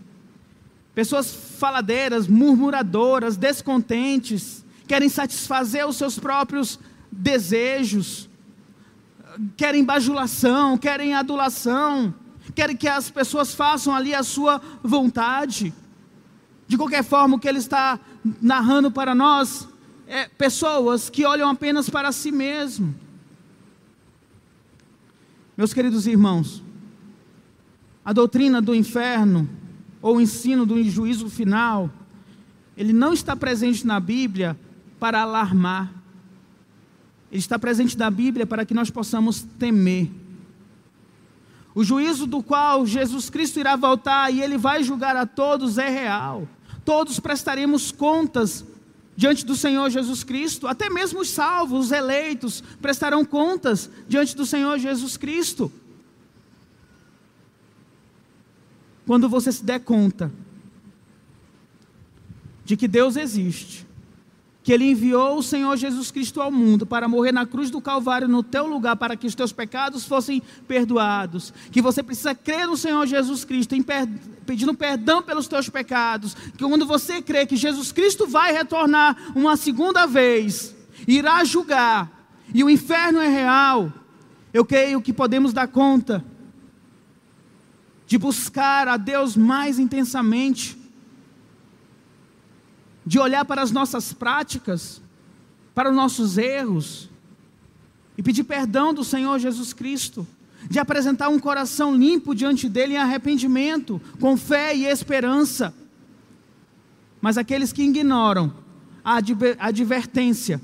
pessoas 0.93 1.33
faladeiras, 1.33 2.27
murmuradoras, 2.27 3.35
descontentes, 3.35 4.63
querem 4.87 5.09
satisfazer 5.09 5.85
os 5.85 5.97
seus 5.97 6.17
próprios 6.17 6.79
desejos, 7.11 8.29
querem 9.57 9.83
bajulação, 9.83 10.77
querem 10.77 11.13
adulação, 11.13 12.13
querem 12.53 12.77
que 12.77 12.87
as 12.87 13.09
pessoas 13.09 13.53
façam 13.53 13.93
ali 13.93 14.13
a 14.13 14.23
sua 14.23 14.61
vontade. 14.83 15.73
De 16.67 16.77
qualquer 16.77 17.03
forma, 17.03 17.35
o 17.35 17.39
que 17.39 17.47
ele 17.47 17.59
está 17.59 17.99
narrando 18.41 18.89
para 18.89 19.13
nós 19.13 19.67
é 20.07 20.27
pessoas 20.27 21.09
que 21.09 21.25
olham 21.25 21.49
apenas 21.49 21.89
para 21.89 22.11
si 22.11 22.31
mesmo. 22.31 22.93
Meus 25.57 25.73
queridos 25.73 26.05
irmãos, 26.05 26.63
a 28.03 28.11
doutrina 28.11 28.61
do 28.61 28.75
inferno, 28.75 29.49
ou 30.01 30.17
o 30.17 30.21
ensino 30.21 30.65
do 30.65 30.83
juízo 30.83 31.29
final, 31.29 31.89
ele 32.77 32.93
não 32.93 33.13
está 33.13 33.35
presente 33.35 33.87
na 33.87 33.99
Bíblia 33.99 34.57
para 34.99 35.21
alarmar. 35.21 35.91
Ele 37.31 37.39
está 37.39 37.57
presente 37.57 37.97
na 37.97 38.09
Bíblia 38.11 38.45
para 38.45 38.65
que 38.65 38.73
nós 38.73 38.89
possamos 38.89 39.41
temer. 39.41 40.11
O 41.73 41.83
juízo 41.83 42.27
do 42.27 42.43
qual 42.43 42.85
Jesus 42.85 43.29
Cristo 43.29 43.59
irá 43.59 43.75
voltar 43.75 44.31
e 44.31 44.41
ele 44.41 44.57
vai 44.57 44.83
julgar 44.83 45.15
a 45.15 45.25
todos 45.25 45.77
é 45.77 45.89
real. 45.89 46.47
Todos 46.85 47.19
prestaremos 47.19 47.91
contas 47.91 48.63
diante 49.17 49.45
do 49.45 49.55
Senhor 49.55 49.89
Jesus 49.89 50.23
Cristo, 50.23 50.67
até 50.67 50.89
mesmo 50.89 51.21
os 51.21 51.29
salvos, 51.29 51.87
os 51.87 51.91
eleitos, 51.91 52.61
prestarão 52.81 53.25
contas 53.25 53.89
diante 54.07 54.35
do 54.35 54.45
Senhor 54.45 54.77
Jesus 54.77 55.17
Cristo. 55.17 55.71
Quando 59.05 59.27
você 59.27 59.51
se 59.51 59.63
der 59.63 59.79
conta 59.79 60.31
de 62.63 62.75
que 62.75 62.87
Deus 62.87 63.15
existe, 63.15 63.84
que 64.65 64.73
Ele 64.73 64.89
enviou 64.89 65.37
o 65.37 65.43
Senhor 65.43 65.77
Jesus 65.77 66.09
Cristo 66.09 66.41
ao 66.41 66.51
mundo 66.51 66.87
para 66.87 67.07
morrer 67.07 67.31
na 67.31 67.45
cruz 67.45 67.69
do 67.69 67.79
Calvário 67.79 68.27
no 68.27 68.41
teu 68.41 68.65
lugar, 68.65 68.95
para 68.95 69.15
que 69.15 69.27
os 69.27 69.35
teus 69.35 69.51
pecados 69.51 70.05
fossem 70.05 70.41
perdoados, 70.67 71.53
que 71.71 71.83
você 71.83 72.01
precisa 72.01 72.33
crer 72.33 72.65
no 72.65 72.75
Senhor 72.75 73.05
Jesus 73.05 73.45
Cristo, 73.45 73.79
per... 73.83 74.09
pedindo 74.43 74.73
perdão 74.73 75.21
pelos 75.21 75.47
teus 75.47 75.69
pecados, 75.69 76.33
que 76.33 76.65
quando 76.65 76.83
você 76.83 77.21
crê 77.21 77.45
que 77.45 77.55
Jesus 77.55 77.91
Cristo 77.91 78.25
vai 78.25 78.53
retornar 78.53 79.15
uma 79.35 79.55
segunda 79.55 80.07
vez, 80.07 80.75
irá 81.07 81.43
julgar, 81.43 82.27
e 82.51 82.63
o 82.63 82.69
inferno 82.69 83.19
é 83.19 83.27
real, 83.27 83.93
eu 84.51 84.65
creio 84.65 84.99
que 84.99 85.13
podemos 85.13 85.53
dar 85.53 85.67
conta 85.67 86.25
de 88.07 88.17
buscar 88.17 88.87
a 88.87 88.97
Deus 88.97 89.37
mais 89.37 89.77
intensamente, 89.77 90.75
de 93.05 93.19
olhar 93.19 93.45
para 93.45 93.61
as 93.61 93.71
nossas 93.71 94.11
práticas, 94.11 95.01
para 95.73 95.89
os 95.89 95.95
nossos 95.95 96.37
erros, 96.37 97.09
e 98.17 98.23
pedir 98.23 98.43
perdão 98.43 98.93
do 98.93 99.03
Senhor 99.03 99.37
Jesus 99.39 99.73
Cristo, 99.73 100.25
de 100.69 100.79
apresentar 100.79 101.29
um 101.29 101.37
coração 101.37 101.95
limpo 101.95 102.33
diante 102.33 102.67
dele 102.67 102.93
em 102.93 102.97
arrependimento, 102.97 104.01
com 104.19 104.35
fé 104.35 104.75
e 104.75 104.85
esperança. 104.85 105.73
Mas 107.21 107.37
aqueles 107.37 107.71
que 107.71 107.83
ignoram 107.83 108.53
a 109.03 109.21
advertência 109.59 110.59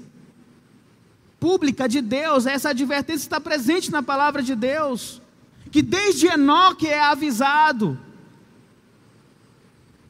pública 1.40 1.88
de 1.88 2.02
Deus, 2.02 2.46
essa 2.46 2.70
advertência 2.70 3.26
está 3.26 3.40
presente 3.40 3.92
na 3.92 4.02
palavra 4.02 4.42
de 4.42 4.56
Deus, 4.56 5.22
que 5.70 5.82
desde 5.82 6.28
Enoque 6.28 6.88
é 6.88 7.02
avisado 7.02 8.00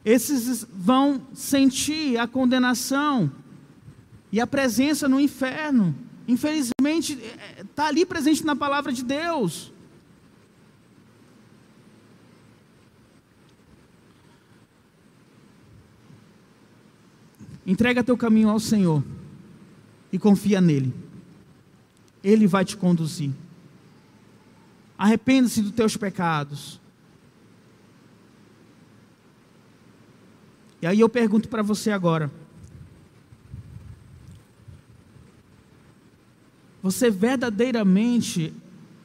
esses 0.04 0.66
vão 0.72 1.22
sentir 1.32 2.18
a 2.18 2.26
condenação 2.26 3.30
e 4.32 4.40
a 4.40 4.46
presença 4.46 5.08
no 5.08 5.20
inferno. 5.20 5.94
Infelizmente, 6.26 7.18
está 7.60 7.84
é, 7.84 7.88
ali 7.88 8.04
presente 8.04 8.44
na 8.44 8.56
palavra 8.56 8.92
de 8.92 9.04
Deus. 9.04 9.72
Entrega 17.64 18.02
teu 18.02 18.16
caminho 18.16 18.48
ao 18.48 18.58
Senhor 18.58 19.04
e 20.12 20.18
confia 20.18 20.60
nele. 20.60 20.92
Ele 22.22 22.46
vai 22.46 22.64
te 22.64 22.76
conduzir. 22.76 23.30
Arrependa-se 24.98 25.62
dos 25.62 25.72
teus 25.72 25.96
pecados. 25.96 26.81
E 30.82 30.86
aí 30.86 30.98
eu 30.98 31.08
pergunto 31.08 31.48
para 31.48 31.62
você 31.62 31.92
agora: 31.92 32.28
Você 36.82 37.08
verdadeiramente 37.08 38.52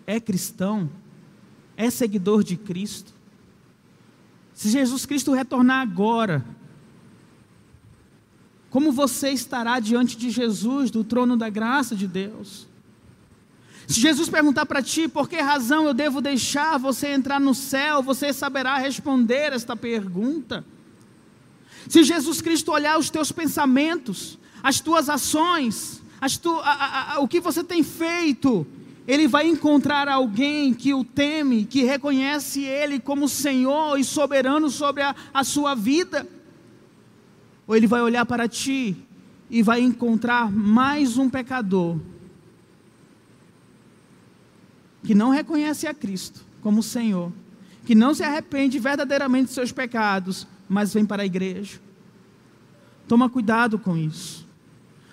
é 0.07 0.19
cristão? 0.19 0.89
É 1.77 1.91
seguidor 1.91 2.43
de 2.43 2.57
Cristo? 2.57 3.13
Se 4.55 4.69
Jesus 4.71 5.05
Cristo 5.05 5.31
retornar 5.33 5.83
agora, 5.83 6.43
como 8.71 8.91
você 8.91 9.29
estará 9.29 9.79
diante 9.79 10.17
de 10.17 10.31
Jesus, 10.31 10.89
do 10.89 11.03
trono 11.03 11.37
da 11.37 11.47
graça 11.47 11.95
de 11.95 12.07
Deus? 12.07 12.67
Se 13.85 14.01
Jesus 14.01 14.27
perguntar 14.27 14.65
para 14.65 14.81
ti 14.81 15.07
por 15.07 15.29
que 15.29 15.37
razão 15.37 15.85
eu 15.85 15.93
devo 15.93 16.19
deixar 16.19 16.79
você 16.79 17.09
entrar 17.09 17.39
no 17.39 17.53
céu, 17.53 18.01
você 18.01 18.33
saberá 18.33 18.79
responder 18.79 19.53
esta 19.53 19.75
pergunta. 19.75 20.65
Se 21.89 22.03
Jesus 22.03 22.41
Cristo 22.41 22.71
olhar 22.71 22.97
os 22.97 23.09
teus 23.09 23.31
pensamentos, 23.31 24.37
as 24.61 24.79
tuas 24.79 25.09
ações, 25.09 26.01
as 26.19 26.37
tu, 26.37 26.59
a, 26.61 27.15
a, 27.15 27.19
o 27.19 27.27
que 27.27 27.39
você 27.39 27.63
tem 27.63 27.83
feito, 27.83 28.65
ele 29.07 29.27
vai 29.27 29.47
encontrar 29.47 30.09
alguém 30.09 30.73
que 30.73 30.93
o 30.93 31.03
teme, 31.03 31.63
que 31.63 31.83
reconhece 31.83 32.63
Ele 32.63 32.99
como 32.99 33.29
Senhor 33.29 33.97
e 33.97 34.03
soberano 34.03 34.69
sobre 34.69 35.01
a, 35.01 35.15
a 35.33 35.43
sua 35.45 35.73
vida. 35.75 36.27
Ou 37.65 37.75
ele 37.75 37.87
vai 37.87 38.01
olhar 38.01 38.25
para 38.25 38.47
ti 38.47 38.97
e 39.49 39.63
vai 39.63 39.79
encontrar 39.79 40.51
mais 40.51 41.17
um 41.17 41.29
pecador 41.29 41.97
que 45.03 45.15
não 45.15 45.29
reconhece 45.29 45.87
a 45.87 45.93
Cristo 45.93 46.45
como 46.61 46.83
Senhor, 46.83 47.31
que 47.85 47.95
não 47.95 48.13
se 48.13 48.23
arrepende 48.23 48.77
verdadeiramente 48.77 49.47
de 49.47 49.53
seus 49.53 49.71
pecados, 49.71 50.45
mas 50.67 50.93
vem 50.93 51.05
para 51.05 51.23
a 51.23 51.25
igreja. 51.25 51.79
Toma 53.07 53.29
cuidado 53.29 53.79
com 53.79 53.95
isso. 53.95 54.47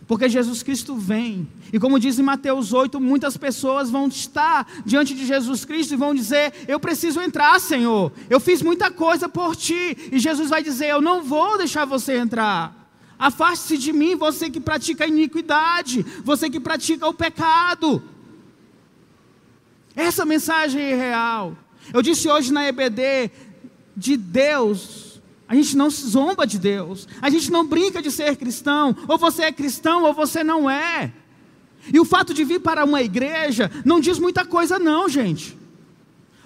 Porque 0.06 0.28
Jesus 0.28 0.62
Cristo 0.62 0.96
vem, 0.96 1.48
e 1.72 1.78
como 1.78 1.98
diz 1.98 2.18
em 2.18 2.22
Mateus 2.22 2.74
8, 2.74 3.00
muitas 3.00 3.36
pessoas 3.38 3.88
vão 3.88 4.06
estar 4.08 4.66
diante 4.84 5.14
de 5.14 5.24
Jesus 5.24 5.64
Cristo 5.64 5.94
e 5.94 5.96
vão 5.96 6.14
dizer: 6.14 6.52
Eu 6.68 6.78
preciso 6.78 7.20
entrar, 7.20 7.58
Senhor, 7.58 8.12
eu 8.28 8.38
fiz 8.38 8.60
muita 8.60 8.90
coisa 8.90 9.28
por 9.28 9.56
ti. 9.56 9.96
E 10.12 10.18
Jesus 10.18 10.50
vai 10.50 10.62
dizer: 10.62 10.88
Eu 10.88 11.00
não 11.00 11.22
vou 11.22 11.56
deixar 11.56 11.86
você 11.86 12.16
entrar. 12.16 12.84
Afaste-se 13.18 13.78
de 13.78 13.92
mim, 13.92 14.14
você 14.16 14.50
que 14.50 14.60
pratica 14.60 15.04
a 15.04 15.08
iniquidade, 15.08 16.04
você 16.22 16.50
que 16.50 16.60
pratica 16.60 17.08
o 17.08 17.14
pecado. 17.14 18.02
Essa 19.96 20.26
mensagem 20.26 20.82
é 20.82 20.94
real. 20.94 21.56
Eu 21.92 22.02
disse 22.02 22.28
hoje 22.28 22.52
na 22.52 22.68
EBD: 22.68 23.30
de 23.96 24.18
Deus 24.18 25.13
a 25.46 25.54
gente 25.54 25.76
não 25.76 25.90
se 25.90 26.08
zomba 26.08 26.46
de 26.46 26.58
Deus. 26.58 27.06
A 27.20 27.28
gente 27.28 27.50
não 27.50 27.66
brinca 27.66 28.00
de 28.00 28.10
ser 28.10 28.36
cristão. 28.36 28.96
Ou 29.06 29.18
você 29.18 29.44
é 29.44 29.52
cristão 29.52 30.04
ou 30.04 30.14
você 30.14 30.42
não 30.42 30.70
é. 30.70 31.12
E 31.92 32.00
o 32.00 32.04
fato 32.04 32.32
de 32.32 32.44
vir 32.44 32.60
para 32.60 32.84
uma 32.84 33.02
igreja 33.02 33.70
não 33.84 34.00
diz 34.00 34.18
muita 34.18 34.44
coisa, 34.44 34.78
não, 34.78 35.08
gente. 35.08 35.58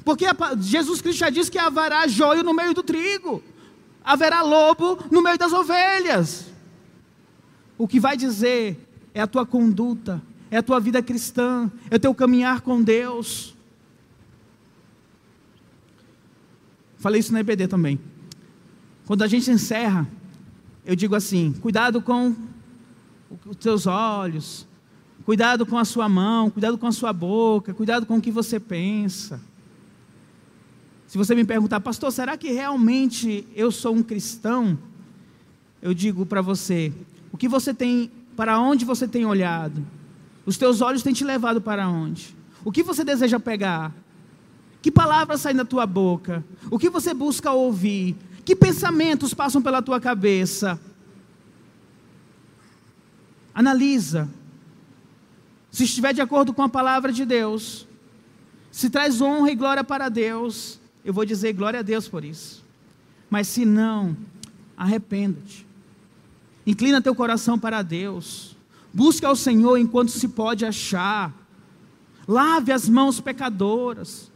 Porque 0.05 0.25
Jesus 0.61 1.01
Cristo 1.01 1.19
já 1.19 1.31
disse 1.31 1.51
que 1.51 1.59
haverá 1.59 2.07
joio 2.09 2.43
no 2.43 2.53
meio 2.53 2.75
do 2.75 2.83
trigo, 2.83 3.43
haverá 4.05 4.43
lobo 4.43 4.99
no 5.11 5.23
meio 5.23 5.39
das 5.39 5.53
ovelhas. 5.53 6.47
O 7.77 7.87
que 7.87 8.01
vai 8.01 8.17
dizer 8.17 8.89
é 9.15 9.21
a 9.21 9.27
tua 9.27 9.47
conduta, 9.47 10.21
é 10.51 10.57
a 10.57 10.63
tua 10.63 10.81
vida 10.81 11.01
cristã, 11.03 11.71
é 11.89 11.97
o 11.97 12.01
teu 12.01 12.13
caminhar 12.15 12.63
com 12.63 12.83
Deus. 12.83 13.55
Falei 16.97 17.21
isso 17.21 17.33
na 17.33 17.41
EBD 17.41 17.69
também. 17.69 18.01
Quando 19.09 19.23
a 19.23 19.27
gente 19.27 19.51
encerra, 19.51 20.07
eu 20.85 20.95
digo 20.95 21.15
assim: 21.15 21.55
cuidado 21.63 22.03
com 22.03 22.37
os 23.47 23.57
seus 23.59 23.87
olhos, 23.87 24.67
cuidado 25.25 25.65
com 25.65 25.79
a 25.79 25.85
sua 25.87 26.11
mão, 26.11 26.51
cuidado 26.51 26.77
com 26.77 26.87
a 26.87 26.93
sua 26.93 27.11
boca, 27.11 27.73
cuidado 27.73 28.05
com 28.05 28.19
o 28.19 28.21
que 28.21 28.31
você 28.31 28.61
pensa. 28.61 29.41
Se 31.07 31.17
você 31.17 31.35
me 31.35 31.43
perguntar, 31.43 31.81
pastor, 31.81 32.13
será 32.13 32.37
que 32.37 32.53
realmente 32.53 33.49
eu 33.57 33.73
sou 33.73 33.95
um 33.95 34.03
cristão? 34.03 34.79
Eu 35.81 35.95
digo 35.95 36.27
para 36.27 36.43
você: 36.43 36.93
o 37.33 37.39
que 37.39 37.49
você 37.49 37.73
tem, 37.73 38.11
para 38.37 38.61
onde 38.61 38.85
você 38.85 39.09
tem 39.09 39.25
olhado? 39.25 39.83
Os 40.45 40.59
teus 40.59 40.83
olhos 40.83 41.03
têm 41.03 41.15
te 41.15 41.25
levado 41.25 41.63
para 41.63 41.89
onde? 41.89 42.37
O 42.63 42.71
que 42.71 42.83
você 42.83 43.03
deseja 43.03 43.41
pegar? 43.41 43.91
Que 44.83 44.91
palavras 44.91 45.41
saem 45.41 45.57
da 45.57 45.65
tua 45.65 45.87
boca? 45.87 46.45
O 46.71 46.79
que 46.79 46.91
você 46.91 47.15
busca 47.15 47.51
ouvir? 47.53 48.15
Que 48.49 48.57
pensamentos 48.57 49.35
passam 49.35 49.61
pela 49.61 49.83
tua 49.83 50.01
cabeça? 50.01 50.81
Analisa. 53.55 54.27
Se 55.71 55.85
estiver 55.85 56.15
de 56.15 56.23
acordo 56.23 56.55
com 56.55 56.63
a 56.63 56.69
palavra 56.69 57.13
de 57.13 57.27
Deus, 57.27 57.87
se 58.73 58.89
traz 58.89 59.21
honra 59.21 59.51
e 59.51 59.55
glória 59.55 59.85
para 59.85 60.09
Deus, 60.09 60.81
eu 61.05 61.13
vou 61.13 61.27
dizer 61.27 61.53
glória 61.53 61.81
a 61.81 61.83
Deus 61.83 62.09
por 62.09 62.25
isso. 62.25 62.65
Mas 63.29 63.49
se 63.49 63.67
não, 63.67 64.17
arrependa-te. 64.79 65.67
Inclina 66.67 67.03
teu 67.03 67.15
coração 67.15 67.59
para 67.59 67.83
Deus. 67.83 68.57
Busca 68.95 69.29
ao 69.29 69.37
Senhor 69.37 69.77
enquanto 69.77 70.11
se 70.11 70.27
pode 70.27 70.65
achar. 70.65 71.35
Lave 72.27 72.73
as 72.73 72.89
mãos 72.89 73.21
pecadoras. 73.21 74.33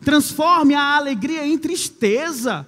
Transforme 0.00 0.74
a 0.74 0.96
alegria 0.96 1.46
em 1.46 1.56
tristeza 1.56 2.66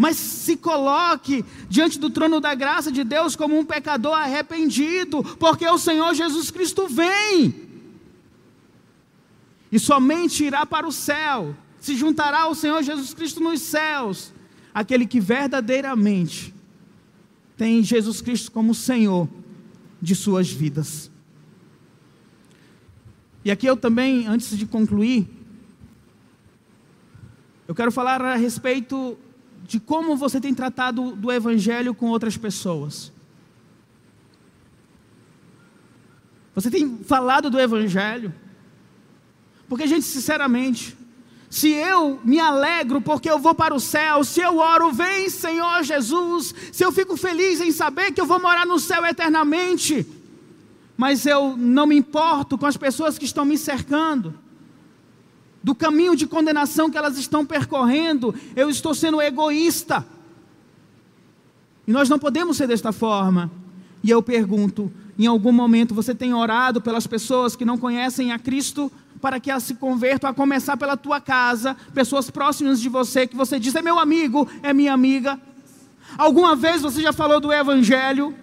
mas 0.00 0.16
se 0.16 0.56
coloque 0.56 1.44
diante 1.68 1.98
do 1.98 2.08
trono 2.08 2.40
da 2.40 2.54
graça 2.54 2.90
de 2.90 3.04
Deus 3.04 3.36
como 3.36 3.58
um 3.58 3.66
pecador 3.66 4.14
arrependido, 4.14 5.22
porque 5.36 5.68
o 5.68 5.76
Senhor 5.76 6.14
Jesus 6.14 6.50
Cristo 6.50 6.88
vem. 6.88 7.68
E 9.70 9.78
somente 9.78 10.42
irá 10.42 10.64
para 10.64 10.88
o 10.88 10.90
céu, 10.90 11.54
se 11.78 11.94
juntará 11.96 12.44
ao 12.44 12.54
Senhor 12.54 12.82
Jesus 12.82 13.12
Cristo 13.12 13.40
nos 13.40 13.60
céus, 13.60 14.32
aquele 14.72 15.06
que 15.06 15.20
verdadeiramente 15.20 16.54
tem 17.54 17.82
Jesus 17.82 18.22
Cristo 18.22 18.50
como 18.52 18.74
Senhor 18.74 19.28
de 20.00 20.14
suas 20.14 20.50
vidas. 20.50 21.10
E 23.44 23.50
aqui 23.50 23.66
eu 23.66 23.76
também, 23.76 24.26
antes 24.26 24.56
de 24.56 24.64
concluir, 24.64 25.28
eu 27.68 27.74
quero 27.74 27.92
falar 27.92 28.22
a 28.22 28.34
respeito 28.34 29.18
de 29.70 29.78
como 29.78 30.16
você 30.16 30.40
tem 30.40 30.52
tratado 30.52 31.12
do 31.12 31.30
Evangelho 31.30 31.94
com 31.94 32.06
outras 32.06 32.36
pessoas. 32.36 33.12
Você 36.52 36.68
tem 36.68 36.98
falado 37.04 37.48
do 37.48 37.60
Evangelho? 37.60 38.34
Porque, 39.68 39.86
gente, 39.86 40.02
sinceramente, 40.02 40.96
se 41.48 41.68
eu 41.68 42.20
me 42.24 42.40
alegro 42.40 43.00
porque 43.00 43.30
eu 43.30 43.38
vou 43.38 43.54
para 43.54 43.72
o 43.72 43.78
céu, 43.78 44.24
se 44.24 44.40
eu 44.40 44.58
oro, 44.58 44.90
vem 44.90 45.30
Senhor 45.30 45.84
Jesus, 45.84 46.52
se 46.72 46.84
eu 46.84 46.90
fico 46.90 47.16
feliz 47.16 47.60
em 47.60 47.70
saber 47.70 48.10
que 48.10 48.20
eu 48.20 48.26
vou 48.26 48.40
morar 48.40 48.66
no 48.66 48.80
céu 48.80 49.06
eternamente, 49.06 50.04
mas 50.96 51.26
eu 51.26 51.56
não 51.56 51.86
me 51.86 51.94
importo 51.96 52.58
com 52.58 52.66
as 52.66 52.76
pessoas 52.76 53.16
que 53.16 53.24
estão 53.24 53.44
me 53.44 53.56
cercando, 53.56 54.34
do 55.62 55.74
caminho 55.74 56.16
de 56.16 56.26
condenação 56.26 56.90
que 56.90 56.96
elas 56.96 57.18
estão 57.18 57.44
percorrendo, 57.44 58.34
eu 58.56 58.70
estou 58.70 58.94
sendo 58.94 59.20
egoísta. 59.20 60.06
E 61.86 61.92
nós 61.92 62.08
não 62.08 62.18
podemos 62.18 62.56
ser 62.56 62.66
desta 62.66 62.92
forma. 62.92 63.50
E 64.02 64.10
eu 64.10 64.22
pergunto: 64.22 64.90
em 65.18 65.26
algum 65.26 65.52
momento 65.52 65.94
você 65.94 66.14
tem 66.14 66.32
orado 66.32 66.80
pelas 66.80 67.06
pessoas 67.06 67.54
que 67.54 67.64
não 67.64 67.76
conhecem 67.76 68.32
a 68.32 68.38
Cristo 68.38 68.90
para 69.20 69.38
que 69.38 69.50
elas 69.50 69.64
se 69.64 69.74
convertam, 69.74 70.30
a 70.30 70.34
começar 70.34 70.76
pela 70.78 70.96
tua 70.96 71.20
casa, 71.20 71.76
pessoas 71.92 72.30
próximas 72.30 72.80
de 72.80 72.88
você 72.88 73.26
que 73.26 73.36
você 73.36 73.58
diz 73.58 73.74
é 73.74 73.82
meu 73.82 73.98
amigo, 73.98 74.48
é 74.62 74.72
minha 74.72 74.94
amiga? 74.94 75.38
Alguma 76.16 76.56
vez 76.56 76.80
você 76.80 77.02
já 77.02 77.12
falou 77.12 77.38
do 77.38 77.52
Evangelho? 77.52 78.34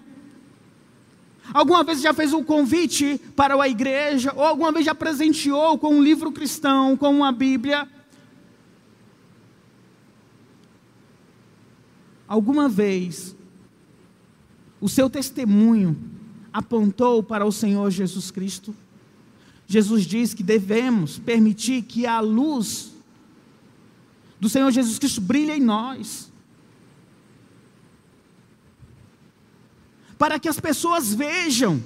Alguma 1.52 1.82
vez 1.82 2.00
já 2.00 2.12
fez 2.12 2.32
um 2.32 2.42
convite 2.42 3.20
para 3.34 3.60
a 3.60 3.68
igreja? 3.68 4.32
Ou 4.36 4.44
alguma 4.44 4.72
vez 4.72 4.84
já 4.84 4.94
presenteou 4.94 5.78
com 5.78 5.94
um 5.94 6.02
livro 6.02 6.30
cristão, 6.30 6.96
com 6.96 7.10
uma 7.10 7.32
Bíblia? 7.32 7.88
Alguma 12.26 12.68
vez 12.68 13.34
o 14.80 14.88
seu 14.88 15.08
testemunho 15.08 15.96
apontou 16.52 17.22
para 17.22 17.46
o 17.46 17.52
Senhor 17.52 17.90
Jesus 17.90 18.30
Cristo? 18.30 18.74
Jesus 19.66 20.04
diz 20.04 20.34
que 20.34 20.42
devemos 20.42 21.18
permitir 21.18 21.82
que 21.82 22.06
a 22.06 22.20
luz 22.20 22.92
do 24.40 24.48
Senhor 24.48 24.70
Jesus 24.70 24.98
Cristo 24.98 25.20
brilhe 25.20 25.52
em 25.52 25.60
nós. 25.60 26.27
Para 30.18 30.38
que 30.38 30.48
as 30.48 30.58
pessoas 30.58 31.14
vejam 31.14 31.80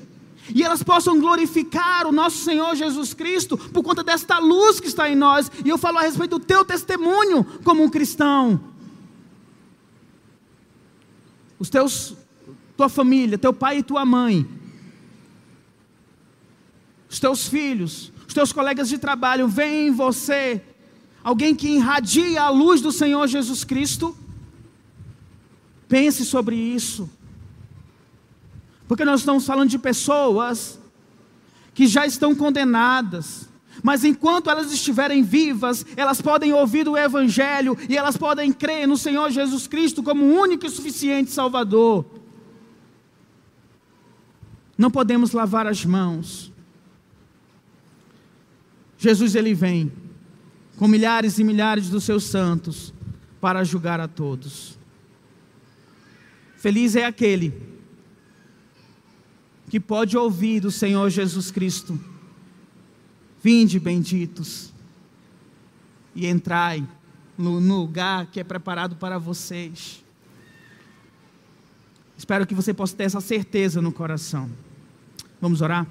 e 0.53 0.63
elas 0.63 0.83
possam 0.83 1.21
glorificar 1.21 2.07
o 2.07 2.13
nosso 2.13 2.39
Senhor 2.39 2.75
Jesus 2.75 3.15
Cristo 3.15 3.57
por 3.57 3.83
conta 3.83 4.03
desta 4.03 4.39
luz 4.39 4.81
que 4.81 4.89
está 4.89 5.09
em 5.09 5.15
nós. 5.15 5.51
E 5.65 5.69
eu 5.69 5.79
falo 5.79 5.99
a 5.99 6.03
respeito 6.03 6.39
do 6.39 6.45
teu 6.45 6.65
testemunho 6.65 7.45
como 7.63 7.83
um 7.83 7.89
cristão. 7.89 8.61
Os 11.59 11.69
teus, 11.69 12.17
tua 12.77 12.89
família, 12.89 13.39
teu 13.39 13.53
pai 13.53 13.79
e 13.79 13.83
tua 13.85 14.05
mãe, 14.05 14.45
os 17.09 17.21
teus 17.21 17.47
filhos, 17.47 18.13
os 18.27 18.35
teus 18.35 18.53
colegas 18.53 18.89
de 18.89 18.99
trabalho, 18.99 19.47
veem 19.47 19.89
em 19.89 19.93
você 19.93 20.61
alguém 21.23 21.55
que 21.55 21.69
irradia 21.69 22.43
a 22.43 22.49
luz 22.49 22.81
do 22.81 22.91
Senhor 22.91 23.29
Jesus 23.29 23.63
Cristo. 23.63 24.17
Pense 25.87 26.25
sobre 26.25 26.57
isso. 26.57 27.09
Porque 28.93 29.07
nós 29.07 29.21
estamos 29.21 29.47
falando 29.47 29.71
de 29.71 29.79
pessoas 29.79 30.79
que 31.73 31.87
já 31.87 32.05
estão 32.05 32.35
condenadas, 32.35 33.49
mas 33.83 34.05
enquanto 34.05 34.51
elas 34.51 34.71
estiverem 34.71 35.23
vivas, 35.23 35.87
elas 35.97 36.21
podem 36.21 36.53
ouvir 36.53 36.87
o 36.87 36.95
Evangelho 36.95 37.75
e 37.89 37.97
elas 37.97 38.19
podem 38.19 38.53
crer 38.53 38.87
no 38.87 38.99
Senhor 38.99 39.31
Jesus 39.31 39.67
Cristo 39.67 40.03
como 40.03 40.23
único 40.23 40.67
e 40.67 40.69
suficiente 40.69 41.31
Salvador. 41.31 42.05
Não 44.77 44.91
podemos 44.91 45.33
lavar 45.33 45.67
as 45.67 45.83
mãos. 45.87 46.53
Jesus 48.99 49.35
ele 49.35 49.55
vem 49.55 49.91
com 50.77 50.87
milhares 50.87 51.39
e 51.39 51.45
milhares 51.45 51.89
dos 51.89 52.05
seus 52.05 52.25
santos 52.25 52.93
para 53.41 53.65
julgar 53.65 54.01
a 54.01 54.07
todos. 54.07 54.79
Feliz 56.59 56.95
é 56.95 57.07
aquele 57.07 57.72
que 59.73 59.81
pode 59.81 60.19
ouvir 60.19 60.61
do 60.61 60.71
Senhor 60.71 61.09
Jesus 61.09 61.51
Cristo: 61.51 61.99
Vinde, 63.43 63.81
benditos, 63.81 64.71
e 66.15 66.27
entrai 66.27 66.87
no, 67.39 67.59
lugar 67.59 68.27
que 68.27 68.39
é 68.39 68.45
preparado 68.45 68.97
para 68.97 69.17
vocês. 69.17 70.05
Espero 72.19 72.47
que 72.47 72.55
você 72.55 72.75
possa 72.75 72.95
ter 72.95 73.05
essa 73.05 73.23
certeza 73.23 73.81
no 73.81 73.91
coração. 73.91 74.51
Vamos 75.41 75.63
orar? 75.63 75.87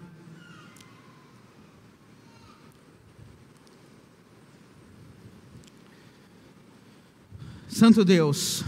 Santo 7.67 8.05
Deus, 8.05 8.63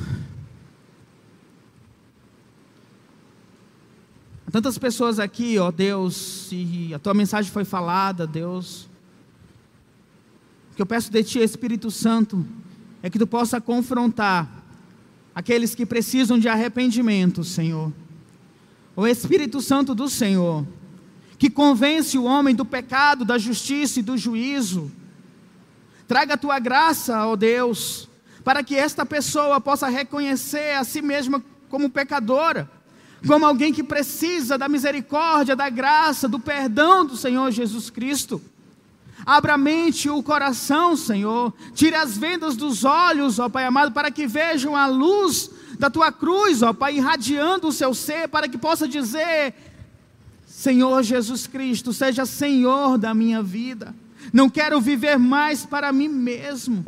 Tantas 4.54 4.78
pessoas 4.78 5.18
aqui, 5.18 5.58
ó 5.58 5.72
Deus, 5.72 6.48
e 6.52 6.94
a 6.94 7.00
tua 7.00 7.16
mensagem 7.16 7.52
foi 7.52 7.66
falada, 7.66 8.28
Deus. 8.28 8.88
O 10.72 10.76
que 10.76 10.82
eu 10.84 10.86
peço 10.86 11.12
de 11.12 11.24
ti, 11.24 11.40
Espírito 11.40 11.90
Santo, 11.90 12.46
é 13.02 13.10
que 13.10 13.18
tu 13.18 13.26
possa 13.26 13.60
confrontar 13.60 14.48
aqueles 15.34 15.74
que 15.74 15.88
precisam 15.88 16.38
de 16.38 16.48
arrependimento, 16.48 17.44
Senhor. 17.44 17.92
O 18.96 19.08
Espírito 19.08 19.60
Santo 19.60 19.96
do 19.96 20.08
Senhor, 20.08 20.64
que 21.40 21.50
convence 21.50 22.16
o 22.16 22.26
homem 22.26 22.54
do 22.54 22.64
pecado, 22.64 23.26
da 23.26 23.40
justiça 23.40 24.02
e 24.02 24.04
do 24.04 24.16
juízo. 24.16 24.92
Traga 26.08 26.36
a 26.36 26.38
tua 26.38 26.60
graça, 26.60 27.26
ó 27.26 27.36
Deus, 27.36 28.08
para 28.44 28.64
que 28.64 28.76
esta 28.76 29.04
pessoa 29.04 29.60
possa 29.60 29.88
reconhecer 29.88 30.76
a 30.76 30.84
si 30.84 31.02
mesma 31.02 31.44
como 31.70 31.90
pecadora 31.90 32.70
como 33.28 33.46
alguém 33.46 33.74
que 33.74 33.84
precisa 33.84 34.58
da 34.58 34.68
misericórdia, 34.68 35.56
da 35.56 35.70
graça, 35.70 36.28
do 36.28 36.40
perdão 36.40 37.06
do 37.06 37.16
Senhor 37.16 37.52
Jesus 37.52 37.90
Cristo. 37.90 38.42
Abra 39.26 39.54
a 39.54 39.58
mente 39.58 40.08
e 40.08 40.12
o 40.12 40.22
coração, 40.22 40.98
Senhor. 40.98 41.54
Tire 41.74 41.96
as 41.96 42.18
vendas 42.18 42.58
dos 42.58 42.84
olhos, 42.84 43.40
ó 43.40 43.48
Pai 43.48 43.66
amado, 43.66 43.94
para 43.94 44.12
que 44.12 44.28
vejam 44.28 44.76
a 44.76 44.86
luz 44.86 45.50
da 45.80 45.90
tua 45.90 46.12
cruz, 46.12 46.62
ó 46.62 46.74
Pai, 46.74 46.98
irradiando 46.98 47.68
o 47.68 47.72
seu 47.72 47.94
ser, 47.94 48.28
para 48.28 48.50
que 48.50 48.58
possa 48.58 48.88
dizer: 48.88 49.54
Senhor 50.46 51.02
Jesus 51.04 51.48
Cristo, 51.48 51.94
seja 51.94 52.26
Senhor 52.26 52.98
da 52.98 53.14
minha 53.14 53.42
vida. 53.42 53.96
Não 54.34 54.50
quero 54.50 54.82
viver 54.82 55.18
mais 55.18 55.66
para 55.66 55.92
mim 55.94 56.10
mesmo. 56.10 56.86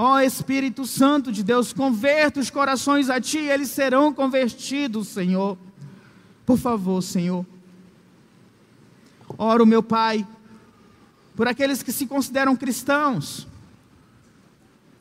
Ó 0.00 0.14
oh, 0.14 0.20
Espírito 0.20 0.86
Santo 0.86 1.32
de 1.32 1.42
Deus, 1.42 1.72
converta 1.72 2.38
os 2.38 2.50
corações 2.50 3.10
a 3.10 3.20
Ti, 3.20 3.38
eles 3.38 3.68
serão 3.68 4.14
convertidos, 4.14 5.08
Senhor. 5.08 5.58
Por 6.46 6.56
favor, 6.56 7.02
Senhor. 7.02 7.44
Oro, 9.36 9.66
meu 9.66 9.82
Pai, 9.82 10.24
por 11.34 11.48
aqueles 11.48 11.82
que 11.82 11.90
se 11.90 12.06
consideram 12.06 12.54
cristãos, 12.54 13.48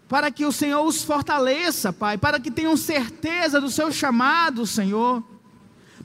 para 0.10 0.32
que 0.32 0.44
o 0.48 0.52
Senhor 0.52 0.84
os 0.84 1.04
fortaleça, 1.04 1.94
Pai, 1.94 2.18
para 2.18 2.40
que 2.40 2.50
tenham 2.50 2.76
certeza 2.76 3.62
do 3.62 3.70
seu 3.70 3.92
chamado, 3.92 4.66
Senhor 4.66 5.24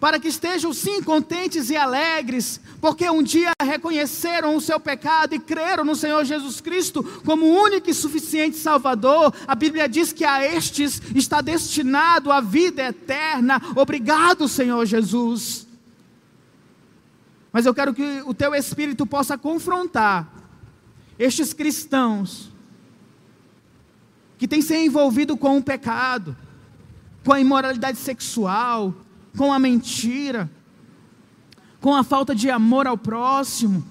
para 0.02 0.18
que 0.18 0.26
estejam 0.26 0.72
sim 0.72 1.00
contentes 1.00 1.70
e 1.70 1.76
alegres, 1.76 2.60
porque 2.80 3.08
um 3.08 3.22
dia 3.22 3.52
reconheceram 3.62 4.56
o 4.56 4.60
seu 4.60 4.80
pecado 4.80 5.32
e 5.32 5.38
creram 5.38 5.84
no 5.84 5.94
Senhor 5.94 6.24
Jesus 6.24 6.60
Cristo 6.60 7.04
como 7.24 7.46
único 7.46 7.88
e 7.88 7.94
suficiente 7.94 8.56
Salvador. 8.56 9.32
A 9.46 9.54
Bíblia 9.54 9.88
diz 9.88 10.12
que 10.12 10.24
a 10.24 10.44
estes 10.44 11.00
está 11.14 11.40
destinado 11.40 12.32
a 12.32 12.40
vida 12.40 12.82
eterna. 12.82 13.62
Obrigado, 13.76 14.48
Senhor 14.48 14.84
Jesus. 14.86 15.68
Mas 17.52 17.64
eu 17.64 17.72
quero 17.72 17.94
que 17.94 18.24
o 18.26 18.34
teu 18.34 18.56
Espírito 18.56 19.06
possa 19.06 19.38
confrontar 19.38 20.34
estes 21.16 21.52
cristãos 21.52 22.50
que 24.36 24.48
têm 24.48 24.62
se 24.62 24.76
envolvido 24.76 25.36
com 25.36 25.58
o 25.58 25.62
pecado, 25.62 26.36
com 27.24 27.32
a 27.32 27.38
imoralidade 27.38 27.98
sexual, 27.98 28.92
com 29.36 29.52
a 29.52 29.58
mentira, 29.58 30.50
com 31.80 31.94
a 31.94 32.04
falta 32.04 32.34
de 32.34 32.50
amor 32.50 32.86
ao 32.86 32.98
próximo. 32.98 33.84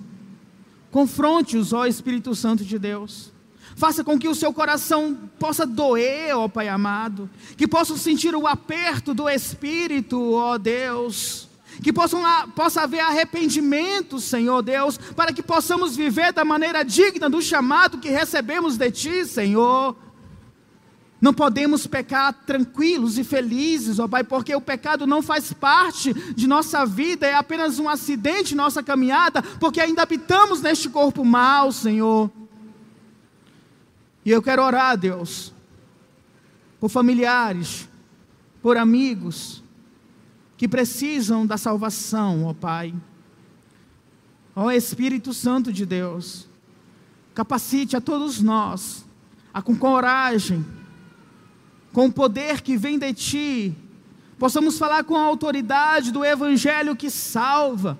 Confronte-os, 0.91 1.73
ó 1.73 1.85
Espírito 1.85 2.35
Santo 2.35 2.63
de 2.63 2.77
Deus. 2.77 3.31
Faça 3.75 4.03
com 4.03 4.19
que 4.19 4.27
o 4.27 4.35
seu 4.35 4.53
coração 4.53 5.17
possa 5.39 5.65
doer, 5.65 6.35
ó 6.35 6.47
Pai 6.47 6.67
amado. 6.67 7.29
Que 7.57 7.67
possam 7.67 7.97
sentir 7.97 8.35
o 8.35 8.45
aperto 8.45 9.13
do 9.13 9.29
Espírito, 9.29 10.33
ó 10.33 10.57
Deus. 10.57 11.49
Que 11.81 11.91
possam, 11.91 12.21
possa 12.51 12.81
haver 12.81 12.99
arrependimento, 12.99 14.19
Senhor 14.19 14.61
Deus, 14.61 14.97
para 15.15 15.33
que 15.33 15.41
possamos 15.41 15.95
viver 15.95 16.33
da 16.33 16.43
maneira 16.43 16.83
digna 16.83 17.29
do 17.29 17.41
chamado 17.41 17.97
que 17.97 18.09
recebemos 18.09 18.77
de 18.77 18.91
Ti, 18.91 19.25
Senhor. 19.25 19.95
Não 21.21 21.35
podemos 21.35 21.85
pecar 21.85 22.33
tranquilos 22.33 23.19
e 23.19 23.23
felizes, 23.23 23.99
ó 23.99 24.07
Pai, 24.07 24.23
porque 24.23 24.55
o 24.55 24.59
pecado 24.59 25.05
não 25.05 25.21
faz 25.21 25.53
parte 25.53 26.11
de 26.33 26.47
nossa 26.47 26.83
vida, 26.83 27.27
é 27.27 27.35
apenas 27.35 27.77
um 27.77 27.87
acidente 27.87 28.55
em 28.55 28.57
nossa 28.57 28.81
caminhada, 28.81 29.43
porque 29.59 29.79
ainda 29.79 30.01
habitamos 30.01 30.63
neste 30.63 30.89
corpo 30.89 31.23
mal, 31.23 31.71
Senhor. 31.71 32.31
E 34.25 34.31
eu 34.31 34.41
quero 34.41 34.63
orar, 34.63 34.97
Deus, 34.97 35.53
por 36.79 36.89
familiares, 36.89 37.87
por 38.59 38.75
amigos 38.75 39.63
que 40.57 40.67
precisam 40.67 41.45
da 41.45 41.55
salvação, 41.55 42.45
ó 42.45 42.53
Pai. 42.53 42.95
Ó 44.55 44.71
Espírito 44.71 45.35
Santo 45.35 45.71
de 45.71 45.85
Deus, 45.85 46.47
capacite 47.35 47.95
a 47.95 48.01
todos 48.01 48.41
nós 48.41 49.05
a 49.53 49.61
com 49.61 49.75
coragem 49.75 50.65
com 51.93 52.05
o 52.05 52.11
poder 52.11 52.61
que 52.61 52.77
vem 52.77 52.97
de 52.97 53.13
Ti, 53.13 53.75
possamos 54.39 54.77
falar 54.77 55.03
com 55.03 55.15
a 55.15 55.21
autoridade 55.21 56.11
do 56.11 56.23
Evangelho 56.25 56.95
que 56.95 57.09
salva, 57.09 57.99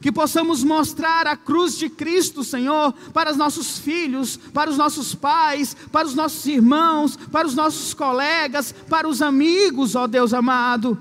que 0.00 0.12
possamos 0.12 0.62
mostrar 0.62 1.26
a 1.26 1.36
cruz 1.36 1.76
de 1.76 1.88
Cristo, 1.88 2.44
Senhor, 2.44 2.92
para 3.12 3.30
os 3.30 3.36
nossos 3.36 3.78
filhos, 3.78 4.36
para 4.36 4.70
os 4.70 4.76
nossos 4.76 5.14
pais, 5.14 5.76
para 5.90 6.06
os 6.06 6.14
nossos 6.14 6.46
irmãos, 6.46 7.16
para 7.16 7.46
os 7.46 7.54
nossos 7.54 7.94
colegas, 7.94 8.72
para 8.88 9.08
os 9.08 9.20
amigos, 9.20 9.94
ó 9.94 10.06
Deus 10.06 10.32
amado. 10.32 10.98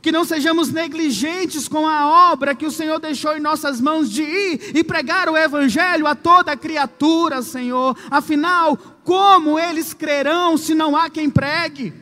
Que 0.00 0.12
não 0.12 0.24
sejamos 0.24 0.70
negligentes 0.70 1.66
com 1.66 1.86
a 1.86 2.30
obra 2.32 2.54
que 2.54 2.66
o 2.66 2.70
Senhor 2.70 3.00
deixou 3.00 3.36
em 3.36 3.40
nossas 3.40 3.80
mãos 3.80 4.08
de 4.10 4.22
ir 4.22 4.76
e 4.76 4.84
pregar 4.84 5.28
o 5.28 5.36
Evangelho 5.36 6.06
a 6.06 6.14
toda 6.14 6.56
criatura, 6.56 7.42
Senhor. 7.42 7.96
Afinal, 8.10 8.78
como 9.08 9.58
eles 9.58 9.94
crerão 9.94 10.58
se 10.58 10.74
não 10.74 10.94
há 10.94 11.08
quem 11.08 11.30
pregue? 11.30 11.94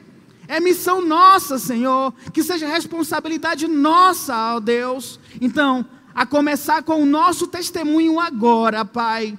É 0.49 0.59
missão 0.59 1.01
nossa, 1.01 1.57
Senhor, 1.57 2.13
que 2.33 2.43
seja 2.43 2.67
responsabilidade 2.67 3.69
nossa, 3.69 4.57
ó 4.57 4.59
Deus. 4.59 5.21
Então, 5.41 5.87
a 6.13 6.27
começar 6.27 6.83
com 6.83 7.01
o 7.01 7.07
nosso 7.07 7.47
testemunho 7.47 8.19
agora, 8.19 8.85
Pai, 8.85 9.39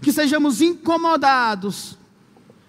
que 0.00 0.12
sejamos 0.12 0.62
incomodados 0.62 1.98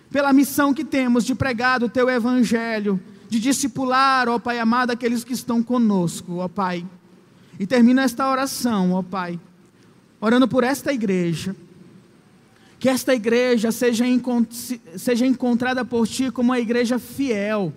pela 0.09 0.33
missão 0.33 0.73
que 0.73 0.83
temos 0.83 1.23
de 1.23 1.35
pregar 1.35 1.83
o 1.83 1.89
Teu 1.89 2.09
Evangelho, 2.09 2.99
de 3.29 3.39
discipular, 3.39 4.27
ó 4.27 4.39
Pai 4.39 4.57
amado, 4.57 4.89
aqueles 4.89 5.23
que 5.23 5.33
estão 5.33 5.61
conosco, 5.61 6.37
ó 6.37 6.47
Pai. 6.47 6.83
E 7.59 7.67
termino 7.67 8.01
esta 8.01 8.27
oração, 8.27 8.93
ó 8.93 9.03
Pai, 9.03 9.39
orando 10.19 10.47
por 10.47 10.63
esta 10.63 10.91
igreja 10.91 11.55
que 12.81 12.89
esta 12.89 13.13
igreja 13.13 13.71
seja, 13.71 14.03
seja 14.97 15.23
encontrada 15.23 15.85
por 15.85 16.07
ti 16.07 16.31
como 16.31 16.49
uma 16.49 16.59
igreja 16.59 16.97
fiel, 16.97 17.71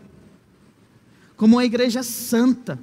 como 1.37 1.57
uma 1.57 1.65
igreja 1.67 2.03
santa, 2.03 2.81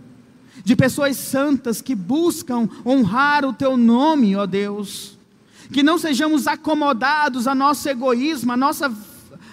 de 0.63 0.76
pessoas 0.76 1.17
santas 1.17 1.82
que 1.82 1.95
buscam 1.95 2.69
honrar 2.86 3.43
o 3.43 3.51
teu 3.51 3.76
nome, 3.76 4.36
ó 4.36 4.45
Deus. 4.45 5.17
Que 5.74 5.82
não 5.82 5.97
sejamos 5.97 6.45
acomodados 6.45 7.47
a 7.47 7.55
nosso 7.55 7.89
egoísmo, 7.89 8.51
a, 8.51 8.57
nossa, 8.57 8.93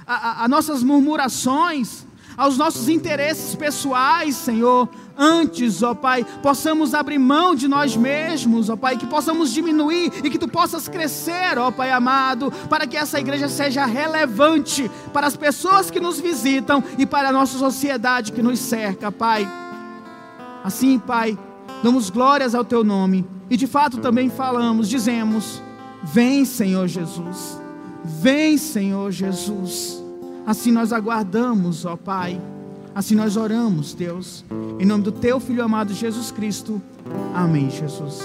a, 0.07 0.15
a, 0.15 0.45
a 0.45 0.49
nossas 0.49 0.83
murmurações, 0.83 2.05
aos 2.39 2.57
nossos 2.57 2.89
interesses 2.89 3.57
pessoais, 3.57 4.37
Senhor, 4.37 4.89
antes, 5.17 5.83
ó 5.83 5.93
Pai, 5.93 6.25
possamos 6.41 6.95
abrir 6.95 7.19
mão 7.19 7.53
de 7.53 7.67
nós 7.67 7.97
mesmos, 7.97 8.71
ó 8.71 8.77
Pai, 8.77 8.97
que 8.97 9.09
possamos 9.09 9.53
diminuir 9.53 10.13
e 10.23 10.31
que 10.31 10.39
Tu 10.39 10.47
possas 10.47 10.87
crescer, 10.87 11.59
ó 11.59 11.73
Pai 11.73 11.91
amado, 11.91 12.53
para 12.71 12.87
que 12.87 12.97
essa 12.97 13.19
igreja 13.19 13.49
seja 13.49 13.85
relevante 13.85 14.89
para 15.13 15.27
as 15.27 15.37
pessoas 15.37 15.91
que 15.91 15.99
nos 15.99 16.21
visitam 16.21 16.83
e 16.97 17.05
para 17.05 17.31
a 17.31 17.33
nossa 17.33 17.59
sociedade 17.59 18.31
que 18.31 18.41
nos 18.41 18.61
cerca, 18.61 19.11
Pai. 19.11 19.47
Assim, 20.63 20.97
Pai, 20.97 21.37
damos 21.83 22.09
glórias 22.09 22.55
ao 22.55 22.65
Teu 22.65 22.85
nome 22.85 23.27
e 23.51 23.57
de 23.57 23.67
fato 23.67 23.99
também 23.99 24.31
falamos, 24.31 24.89
dizemos: 24.89 25.61
Vem, 26.05 26.45
Senhor 26.45 26.87
Jesus, 26.87 27.61
vem, 28.05 28.57
Senhor 28.57 29.11
Jesus. 29.11 30.08
Assim 30.49 30.73
nós 30.73 30.95
aguardamos, 30.95 31.85
ó 31.85 31.95
Pai. 31.95 32.41
Assim 32.95 33.15
nós 33.15 33.37
oramos, 33.37 33.93
Deus, 33.93 34.43
em 34.81 34.87
nome 34.87 35.05
do 35.05 35.13
teu 35.13 35.39
filho 35.39 35.63
amado 35.63 35.93
Jesus 35.93 36.31
Cristo. 36.31 36.81
Amém, 37.35 37.69
Jesus. 37.69 38.23